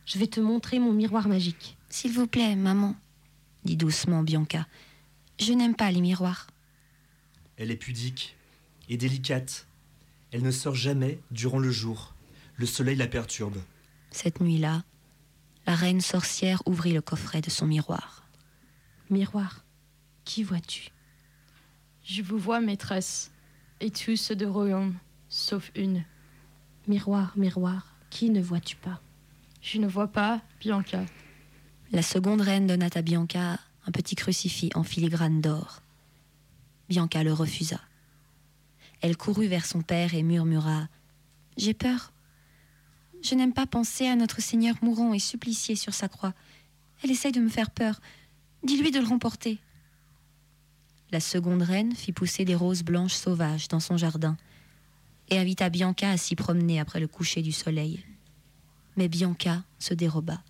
[0.07, 1.77] Je vais te montrer mon miroir magique.
[1.91, 2.97] S'il vous plaît, maman,
[3.65, 4.67] dit doucement Bianca.
[5.39, 6.47] Je n'aime pas les miroirs.
[7.59, 8.37] Elle est pudique
[8.91, 9.67] et délicate.
[10.33, 12.15] Elle ne sort jamais durant le jour.
[12.57, 13.57] Le soleil la perturbe.
[14.11, 14.85] Cette nuit-là,
[15.67, 18.29] la reine sorcière ouvrit le coffret de son miroir.
[19.09, 19.65] Miroir,
[20.25, 20.91] qui vois-tu?
[22.05, 23.31] Je vous vois, maîtresse,
[23.81, 24.97] et tous ceux de royaume,
[25.29, 26.05] sauf une.
[26.87, 29.01] Miroir, miroir, qui ne vois-tu pas?
[29.63, 31.05] Je ne vois pas Bianca.
[31.93, 35.83] La seconde reine donna à Bianca un petit crucifix en filigrane d'or.
[36.89, 37.81] Bianca le refusa.
[39.01, 40.89] Elle courut vers son père et murmura
[41.57, 42.13] J'ai peur.
[43.23, 46.35] Je n'aime pas penser à notre Seigneur mourant et supplicié sur sa croix.
[47.03, 48.01] Elle essaye de me faire peur.
[48.63, 49.59] Dis-lui de le remporter.
[51.13, 54.37] La seconde reine fit pousser des roses blanches sauvages dans son jardin
[55.29, 58.05] et invita Bianca à s'y promener après le coucher du soleil.
[58.97, 60.43] Mais Bianca se déroba.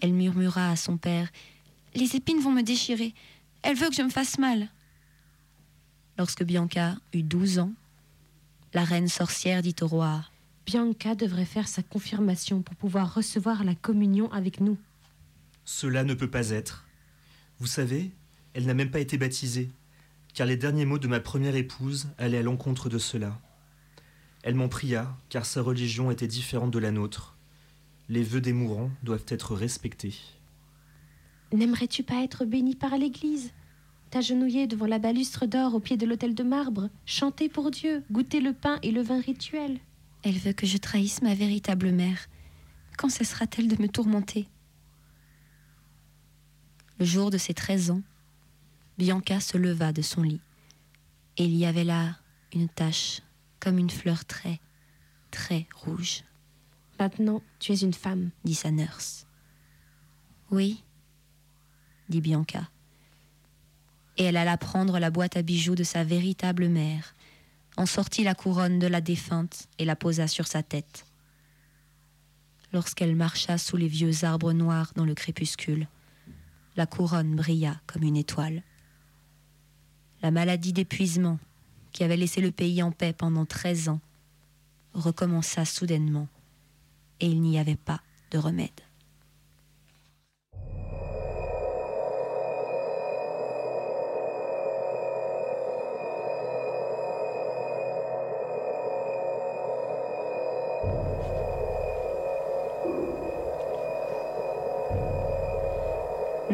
[0.00, 1.28] Elle murmura à son père
[1.94, 3.14] Les épines vont me déchirer.
[3.62, 4.68] Elle veut que je me fasse mal.
[6.16, 7.72] Lorsque Bianca eut douze ans,
[8.72, 10.24] la reine sorcière dit au roi
[10.66, 14.78] Bianca devrait faire sa confirmation pour pouvoir recevoir la communion avec nous.
[15.64, 16.86] Cela ne peut pas être.
[17.58, 18.12] Vous savez,
[18.54, 19.70] elle n'a même pas été baptisée,
[20.32, 23.40] car les derniers mots de ma première épouse allaient à l'encontre de cela.
[24.42, 27.36] Elle m'en pria, car sa religion était différente de la nôtre.
[28.08, 30.14] Les vœux des mourants doivent être respectés.
[31.52, 33.52] N'aimerais-tu pas être béni par l'Église?
[34.14, 38.38] T'agenouiller devant la balustre d'or au pied de l'autel de marbre, chanter pour Dieu, goûter
[38.38, 39.80] le pain et le vin rituel.
[40.22, 42.28] Elle veut que je trahisse ma véritable mère.
[42.96, 44.46] Quand cessera-t-elle de me tourmenter?
[47.00, 48.02] Le jour de ses treize ans,
[48.98, 50.40] Bianca se leva de son lit.
[51.36, 52.16] Et il y avait là
[52.52, 53.20] une tache,
[53.58, 54.60] comme une fleur très,
[55.32, 56.22] très rouge,
[57.00, 58.30] Maintenant, tu es une femme.
[58.44, 59.26] dit sa nurse.
[60.52, 60.84] Oui,
[62.08, 62.68] dit Bianca.
[64.16, 67.14] Et elle alla prendre la boîte à bijoux de sa véritable mère,
[67.76, 71.06] en sortit la couronne de la défunte et la posa sur sa tête.
[72.72, 75.88] Lorsqu'elle marcha sous les vieux arbres noirs dans le crépuscule,
[76.76, 78.62] la couronne brilla comme une étoile.
[80.22, 81.38] La maladie d'épuisement,
[81.92, 84.00] qui avait laissé le pays en paix pendant treize ans,
[84.92, 86.28] recommença soudainement,
[87.20, 88.00] et il n'y avait pas
[88.30, 88.70] de remède.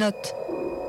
[0.01, 0.35] Note.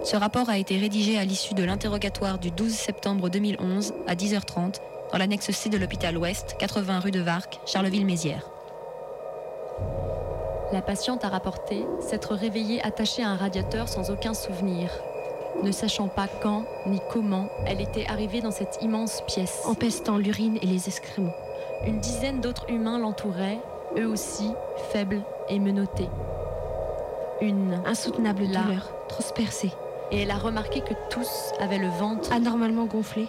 [0.06, 4.76] Ce rapport a été rédigé à l'issue de l'interrogatoire du 12 septembre 2011 à 10h30
[5.12, 8.50] dans l'annexe C de l'hôpital Ouest, 80 rue de Varques, Charleville-Mézières.
[10.72, 14.90] La patiente a rapporté s'être réveillée attachée à un radiateur sans aucun souvenir,
[15.62, 19.64] ne sachant pas quand ni comment elle était arrivée dans cette immense pièce.
[19.66, 21.36] Empestant l'urine et les excréments.
[21.86, 23.60] Une dizaine d'autres humains l'entouraient,
[23.98, 24.54] eux aussi
[24.94, 26.08] faibles et menottés.
[27.42, 28.62] Une, Insoutenable Là.
[28.62, 29.72] douleur, transpercée,
[30.12, 33.28] et elle a remarqué que tous avaient le ventre anormalement gonflée.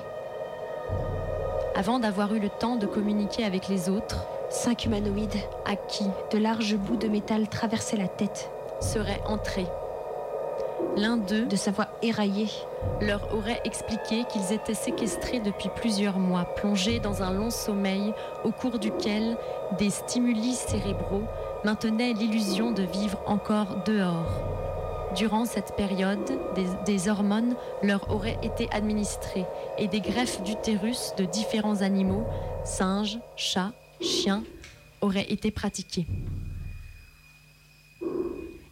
[1.75, 6.37] avant d'avoir eu le temps de communiquer avec les autres, Cinq humanoïdes, à qui de
[6.37, 8.51] larges bouts de métal traversaient la tête.
[8.83, 9.67] serait entrée.
[10.95, 12.51] L'un d'eux, de sa voix éraillée,
[13.01, 18.13] leur aurait expliqué qu'ils étaient séquestrés depuis plusieurs mois, plongés dans un long sommeil
[18.45, 19.39] au cours duquel
[19.79, 21.25] des stimuli cérébraux
[21.65, 24.43] maintenaient l'illusion de vivre encore dehors.
[25.17, 29.47] Durant cette période, des, des hormones leur auraient été administrées
[29.79, 32.25] et des greffes d'utérus de différents animaux,
[32.65, 34.43] singes, chats, chiens,
[35.01, 36.07] auraient été pratiquées.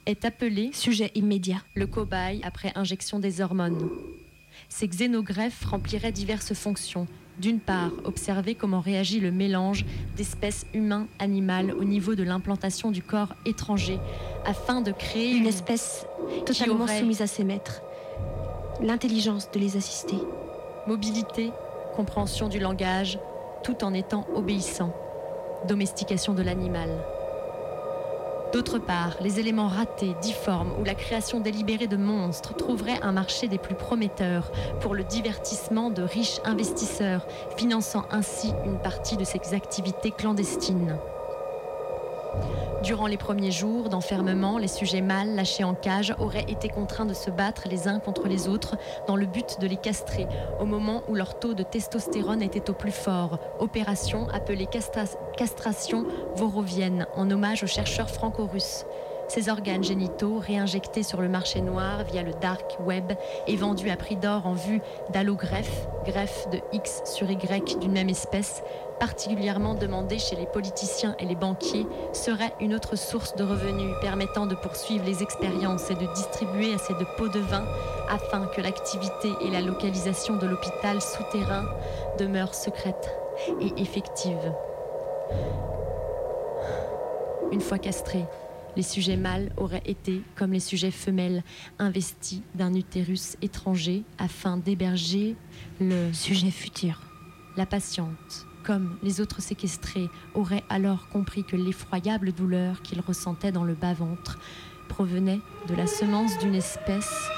[0.07, 1.63] Est appelé sujet immédiat.
[1.75, 3.91] le cobaye après injection des hormones.
[4.69, 7.07] Ces xénogreffes rempliraient diverses fonctions.
[7.41, 9.87] D'une part, observer comment réagit le mélange
[10.17, 13.99] d'espèces humains-animales au niveau de l'implantation du corps étranger,
[14.45, 16.05] afin de créer Une espèce
[16.45, 17.81] totalement aurait- soumise à ses maîtres.
[18.83, 20.17] L'intelligence de les assister.
[20.87, 21.51] mobilité,
[21.95, 23.19] compréhension du langage,
[23.63, 24.93] tout en étant obéissant.
[25.69, 26.89] Domestication de l'animal.
[28.53, 33.47] D'autre part, les éléments ratés, difformes ou la création délibérée de monstres trouveraient un marché
[33.47, 37.27] des plus prometteurs pour le divertissement de riches investisseurs,
[37.57, 40.99] finançant ainsi une partie de ces activités clandestines.
[42.83, 47.13] Durant les premiers jours d'enfermement, les sujets mâles lâchés en cage auraient été contraints de
[47.13, 48.77] se battre les uns contre les autres
[49.07, 50.27] dans le but de les castrer
[50.59, 53.39] au moment où leur taux de testostérone était au plus fort.
[53.59, 56.07] Opération appelée castra- castration
[56.37, 58.87] vorovienne en hommage aux chercheurs franco-russes.
[59.31, 63.13] Ces organes génitaux, réinjectés sur le marché noir via le dark web
[63.47, 68.09] et vendus à prix d'or en vue d'allogreffe, greffe de X sur Y d'une même
[68.09, 68.65] espèce,
[68.99, 74.47] particulièrement demandés chez les politiciens et les banquiers, serait une autre source de revenus permettant
[74.47, 77.65] de poursuivre les expériences et de distribuer assez de pots de vin
[78.09, 81.67] afin que l'activité et la localisation de l'hôpital souterrain
[82.19, 83.17] demeurent secrètes
[83.61, 84.53] et effectives.
[87.53, 88.27] Une fois castrés,
[88.77, 91.43] les sujets mâles auraient été, comme les sujets femelles,
[91.79, 95.37] investis d'un utérus étranger afin d'héberger
[95.81, 97.01] le Sujet futur.
[97.57, 103.65] la patiente, comme les autres séquestrés, aurait alors compris que l'effroyable douleur qu'il ressentait dans
[103.65, 104.39] le bas-ventre
[104.89, 107.29] provenait de la semence d'une espèce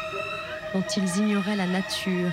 [0.75, 2.33] dont ils ignoraient la nature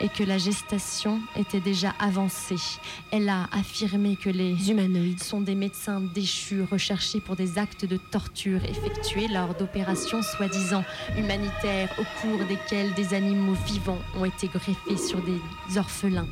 [0.00, 2.78] et que la gestation était déjà avancée.
[3.10, 5.22] Elle a affirmé que les Humanoïdes.
[5.22, 10.84] sont des médecins déchus recherchés pour des actes de torture effectués lors d'opérations soi-disant
[11.16, 16.28] humanitaires au cours desquelles des animaux vivants ont été greffés sur des orphelins.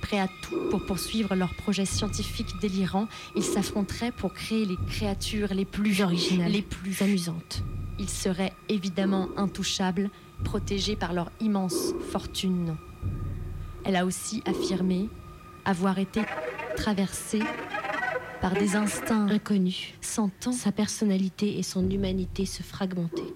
[0.00, 5.54] Prêts à tout pour poursuivre leurs projets scientifiques délirants, ils s'affronteraient pour créer les créatures
[5.54, 7.62] les plus originales, les plus amusantes.
[7.98, 10.10] ils seraient évidemment intouchables,
[10.44, 12.76] protégés par leur immense fortune.
[13.84, 15.08] Elle a aussi affirmé
[15.64, 16.22] avoir été
[16.76, 17.42] traversée
[18.40, 19.94] par des instincts Inconnu.
[20.00, 23.34] sentant, Sa personnalité et son humanité se fragmentaient.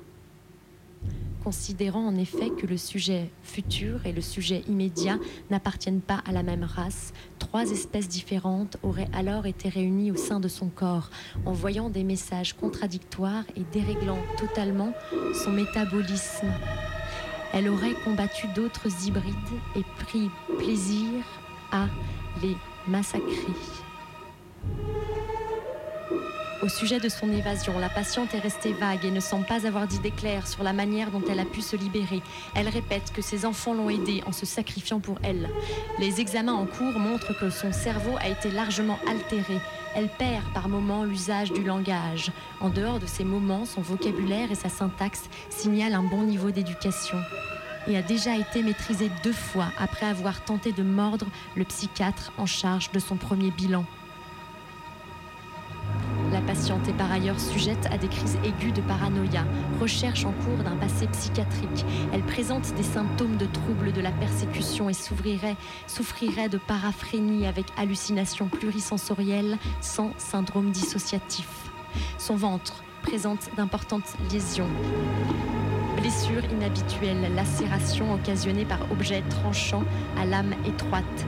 [1.43, 5.19] considérant en effet que le sujet futur et le sujet immédiat
[5.51, 10.39] n'appartiennent pas à la même race, trois espèces différentes auraient alors été réunies au sein
[10.39, 11.11] de son corps,
[11.45, 14.93] envoyant des messages contradictoires et déréglant totalement
[15.35, 16.47] son métabolisme.
[17.53, 19.35] Elle aurait combattu d'autres hybrides
[19.77, 21.09] et pris plaisir
[21.71, 21.87] à
[22.43, 22.57] les
[22.89, 23.55] massacrer.
[26.63, 29.89] Au sujet de son évasion, la patiente est restée vague et ne semble pas avoir
[29.89, 32.23] d'idée claire sur la manière dont elle a pu se libérer.
[32.55, 35.51] Elle répète que ses enfants l'ont aidée en se sacrifiant pour elle.
[35.99, 39.59] Les examens en cours montrent que son cerveau a été largement altéré.
[39.97, 42.31] Elle perd par moments l'usage du langage.
[42.61, 47.19] En dehors de ces moments, son vocabulaire et sa syntaxe signalent un bon niveau d'éducation
[47.89, 52.47] et a déjà été maîtrisée deux fois après avoir tenté de mordre le psychiatre en
[52.47, 53.85] charge de son premier bilan.
[56.33, 59.45] La patiente est par ailleurs sujette à des crises aiguës de paranoïa,
[59.79, 61.85] recherche en cours d'un passé psychiatrique.
[62.11, 65.57] Elle présente des symptômes de troubles de la persécution et souffrirait,
[66.49, 71.49] de paraphrénie avec hallucinations plurisensorielles sans syndrome dissociatif.
[72.17, 74.71] Son ventre présente d'importantes lésions.
[75.99, 79.85] Blessures inhabituelles, lacérations occasionnées par objets tranchants
[80.19, 81.27] à lame étroite,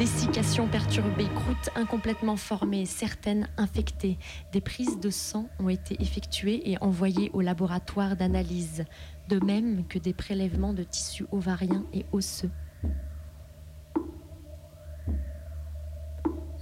[0.00, 4.16] dessiccation perturbée, croûte incomplètement formée, certaines infectées.
[4.50, 8.86] Des prises de sang ont été effectuées et envoyées au laboratoire d'analyse,
[9.28, 12.50] de même que des prélèvements de tissus ovariens et osseux.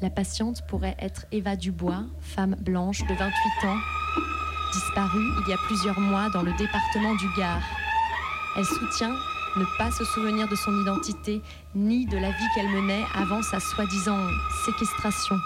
[0.03, 3.79] La patiente pourrait être Eva Dubois, femme blanche de 28 ans,
[4.73, 7.63] disparue il y a plusieurs mois dans le département du Gard.
[8.57, 9.15] Elle soutient
[9.57, 11.43] ne pas se souvenir de son identité
[11.75, 14.21] ni de la vie qu'elle menait avant sa soi-disant
[14.65, 15.37] séquestration.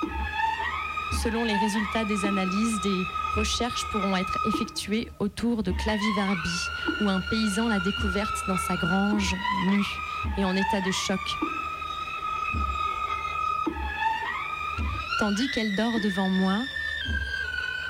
[1.22, 3.05] Selon les résultats des analyses, des
[3.36, 6.59] recherches pourront être effectuées autour de Clavivarbi,
[7.03, 9.34] où un paysan l'a découverte dans sa grange,
[9.66, 9.86] nue
[10.38, 11.20] et en état de choc.
[15.20, 16.59] Tandis qu'elle dort devant moi,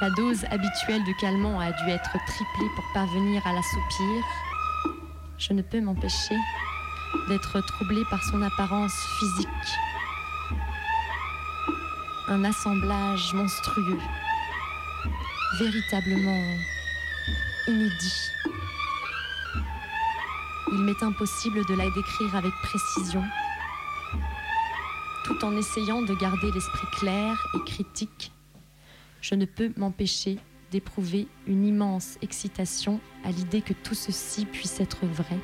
[0.01, 4.25] la dose habituelle de calmant a dû être triplée pour parvenir à l'assoupir.
[5.49, 6.37] Je ne peux m'empêcher
[7.29, 9.49] d'être troublée par son apparence physique.
[12.29, 13.99] Un assemblage monstrueux,
[15.59, 16.57] véritablement
[17.67, 18.31] inédit.
[20.71, 23.25] Il m'est impossible de la décrire avec précision,
[25.25, 28.31] tout en essayant de garder l'esprit clair et critique.
[29.21, 30.39] Je ne peux m'empêcher
[30.73, 35.39] d'éprouver une immense excitation à l'idée que tout ceci puisse être vrai.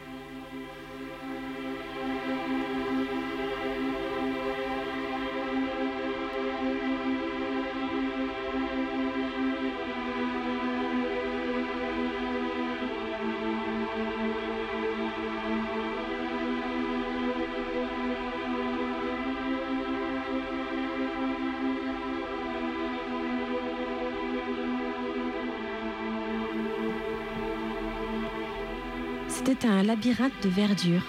[29.83, 31.03] Labyrinthe de verdure.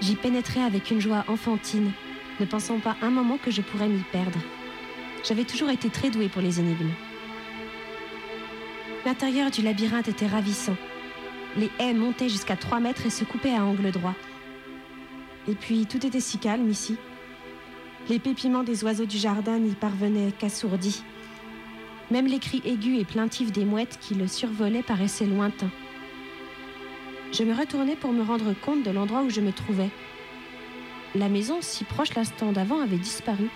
[0.00, 1.92] J'y pénétrais avec une joie enfantine,
[2.40, 4.38] ne pensant pas un moment que je pourrais m'y perdre.
[5.26, 6.92] J'avais toujours été très douée pour les énigmes.
[9.06, 10.76] L'intérieur du labyrinthe était ravissant.
[11.56, 14.14] Les haies montaient jusqu'à 3 mètres et se coupaient à angle droit.
[15.46, 16.96] Et puis tout était si calme ici.
[18.08, 21.02] Les pépiments des oiseaux du jardin n'y parvenaient qu'assourdis.
[22.10, 25.70] Même les cris aigus et plaintifs des mouettes qui le survolaient paraissaient lointains.
[27.36, 29.90] Je me retournai pour me rendre compte de l'endroit où je me trouvais.
[31.16, 33.50] La maison, si proche l'instant d'avant, avait disparu.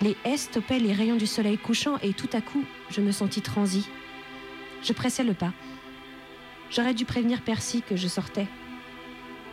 [0.00, 3.42] Les haies stoppaient les rayons du soleil couchant et tout à coup, je me sentis
[3.42, 3.88] transi.
[4.80, 5.52] Je pressai le pas.
[6.70, 8.46] J'aurais dû prévenir Percy que je sortais.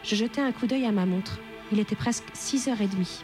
[0.03, 1.39] Je jetai un coup d'œil à ma montre.
[1.71, 3.23] Il était presque 6 heures et demie.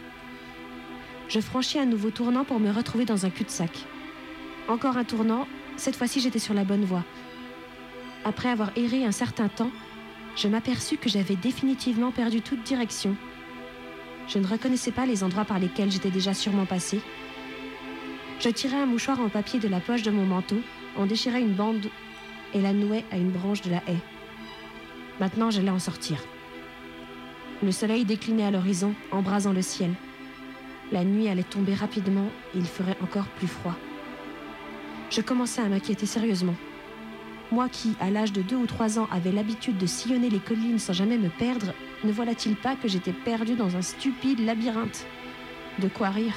[1.28, 3.70] Je franchis un nouveau tournant pour me retrouver dans un cul-de-sac.
[4.66, 7.04] Encore un tournant, cette fois-ci j'étais sur la bonne voie.
[8.24, 9.70] Après avoir erré un certain temps,
[10.36, 13.16] je m'aperçus que j'avais définitivement perdu toute direction.
[14.28, 17.00] Je ne reconnaissais pas les endroits par lesquels j'étais déjà sûrement passé.
[18.40, 20.60] Je tirai un mouchoir en papier de la poche de mon manteau,
[20.96, 21.86] en déchirai une bande
[22.54, 24.02] et la nouai à une branche de la haie.
[25.20, 26.22] Maintenant, j'allais en sortir.
[27.62, 29.94] Le soleil déclinait à l'horizon, embrasant le ciel.
[30.92, 33.74] La nuit allait tomber rapidement et il ferait encore plus froid.
[35.10, 36.54] Je commençais à m'inquiéter sérieusement.
[37.52, 40.80] Moi qui, à l'âge de deux ou trois ans, avais l'habitude de sillonner les collines
[40.80, 41.74] sans jamais me perdre,
[42.04, 45.06] ne voilà-t-il pas que j'étais perdu dans un stupide labyrinthe
[45.78, 46.34] De quoi rire?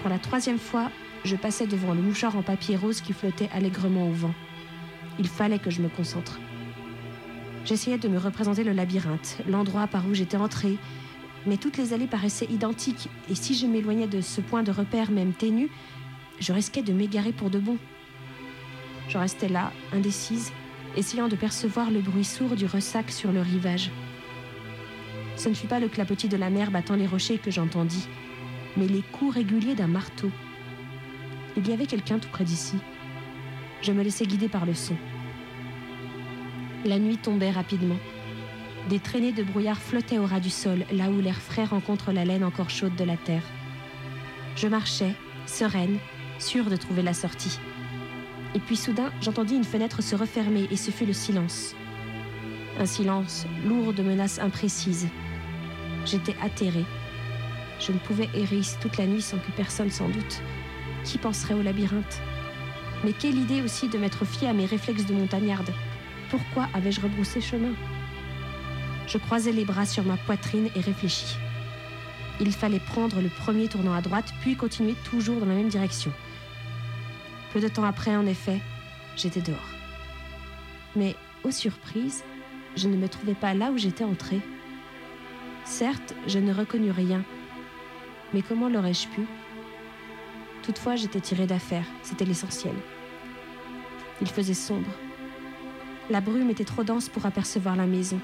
[0.00, 0.90] Pour la troisième fois,
[1.24, 4.34] je passais devant le mouchoir en papier rose qui flottait allègrement au vent.
[5.18, 6.38] Il fallait que je me concentre.
[7.66, 10.78] J'essayais de me représenter le labyrinthe, l'endroit par où j'étais entré,
[11.46, 15.10] mais toutes les allées paraissaient identiques, et si je m'éloignais de ce point de repère
[15.10, 15.68] même ténu,
[16.40, 17.76] je risquais de m'égarer pour de bon.
[19.08, 20.52] Je restais là, indécise,
[20.96, 23.90] essayant de percevoir le bruit sourd du ressac sur le rivage.
[25.36, 28.06] Ce ne fut pas le clapotis de la mer battant les rochers que j'entendis,
[28.76, 30.30] mais les coups réguliers d'un marteau.
[31.56, 32.76] Il y avait quelqu'un tout près d'ici.
[33.80, 34.96] Je me laissais guider par le son.
[36.84, 37.98] La nuit tombait rapidement.
[38.88, 42.24] Des traînées de brouillard flottaient au ras du sol, là où l'air frais rencontre la
[42.24, 43.42] laine encore chaude de la terre.
[44.56, 45.14] Je marchais,
[45.46, 45.98] sereine,
[46.38, 47.58] sûre de trouver la sortie.
[48.54, 51.74] Et puis soudain, j'entendis une fenêtre se refermer et ce fut le silence.
[52.78, 55.08] Un silence lourd de menaces imprécises.
[56.06, 56.86] J'étais atterrée.
[57.80, 60.42] Je ne pouvais errer toute la nuit sans que personne s'en doute.
[61.04, 62.20] Qui penserait au labyrinthe?
[63.04, 65.72] Mais quelle idée aussi de m'être fiée à mes réflexes de montagnarde?
[66.30, 67.72] Pourquoi avais-je rebroussé chemin?
[69.06, 71.36] Je croisai les bras sur ma poitrine et réfléchis.
[72.40, 76.12] Il fallait prendre le premier tournant à droite, puis continuer toujours dans la même direction.
[77.52, 78.60] Peu de temps après, en effet,
[79.16, 79.58] j'étais dehors.
[80.96, 82.24] Mais, aux surprises,
[82.76, 84.40] je ne me trouvais pas là où j'étais entrée.
[85.64, 87.24] Certes, je ne reconnus rien,
[88.34, 89.26] mais comment l'aurais-je pu?
[90.62, 92.74] Toutefois, j'étais tirée d'affaire, c'était l'essentiel.
[94.20, 94.90] Il faisait sombre.
[96.10, 98.20] La brume était trop dense pour apercevoir la maison.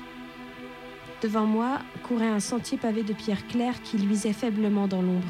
[1.23, 5.29] Devant moi courait un sentier pavé de pierres claires qui luisait faiblement dans l'ombre.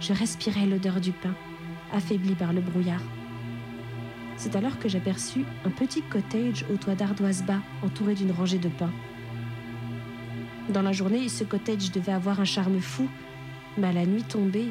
[0.00, 1.34] Je respirais l'odeur du pain
[1.92, 3.02] affaibli par le brouillard.
[4.36, 8.68] C'est alors que j'aperçus un petit cottage au toit d'ardoise bas, entouré d'une rangée de
[8.68, 8.92] pins.
[10.68, 13.08] Dans la journée, ce cottage devait avoir un charme fou,
[13.76, 14.70] mais à la nuit tombée,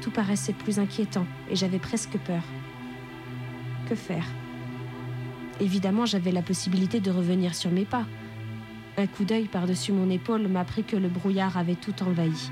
[0.00, 2.42] Tout paraissait plus inquiétant et j'avais presque peur.
[3.88, 4.24] Que faire?
[5.60, 8.06] Évidemment, j'avais la possibilité de revenir sur mes pas.
[8.96, 12.50] Un coup d'œil par-dessus mon épaule m'apprit que le brouillard avait tout envahi.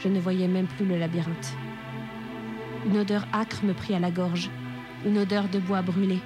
[0.00, 1.54] Je ne voyais même plus le labyrinthe.
[2.86, 4.48] Une odeur âcre me prit à la gorge,
[5.04, 6.18] une odeur de bois brûlé.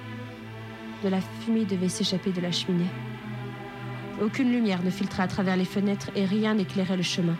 [1.03, 2.89] De la fumée devait s'échapper de la cheminée.
[4.21, 7.35] Aucune lumière ne filtrait à travers les fenêtres et rien n'éclairait le chemin.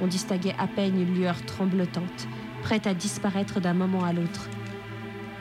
[0.00, 2.26] On distinguait à peine une lueur tremblotante,
[2.62, 4.48] prête à disparaître d'un moment à l'autre.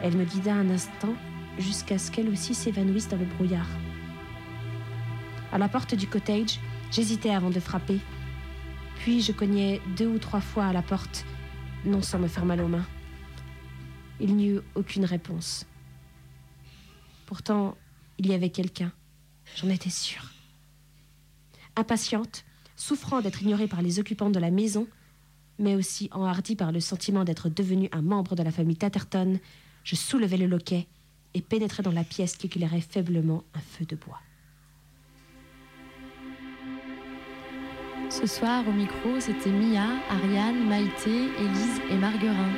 [0.03, 1.15] Elle me guida un instant
[1.57, 3.69] jusqu'à ce qu'elle aussi s'évanouisse dans le brouillard.
[5.51, 6.59] À la porte du cottage,
[6.91, 7.99] j'hésitais avant de frapper.
[8.97, 11.25] Puis je cognai deux ou trois fois à la porte,
[11.85, 12.85] non sans me faire mal aux mains.
[14.19, 15.65] Il n'y eut aucune réponse.
[17.25, 17.77] Pourtant,
[18.17, 18.91] il y avait quelqu'un.
[19.55, 20.31] J'en étais sûre.
[21.75, 22.43] Impatiente,
[22.75, 24.87] souffrant d'être ignorée par les occupants de la maison,
[25.59, 29.39] mais aussi enhardie par le sentiment d'être devenue un membre de la famille Tatterton,
[29.83, 30.87] je soulevai le loquet
[31.33, 34.19] et pénétrai dans la pièce qui éclairait faiblement un feu de bois.
[38.09, 42.53] Ce soir, au micro, c'était Mia, Ariane, Maïté, Élise et Marguerin.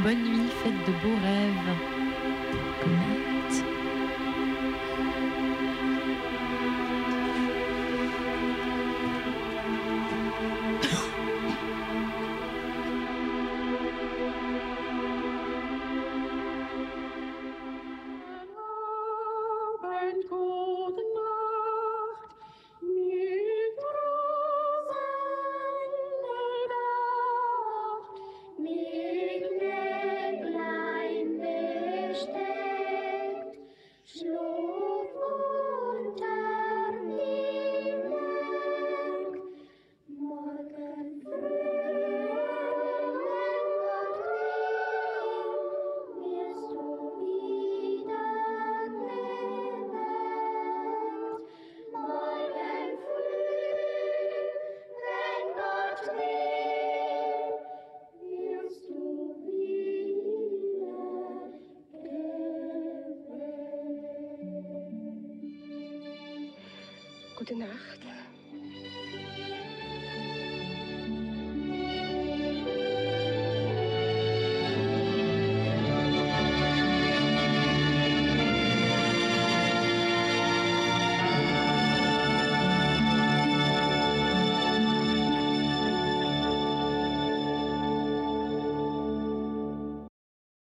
[0.00, 1.76] Bonne nuit, faites de beaux rêves.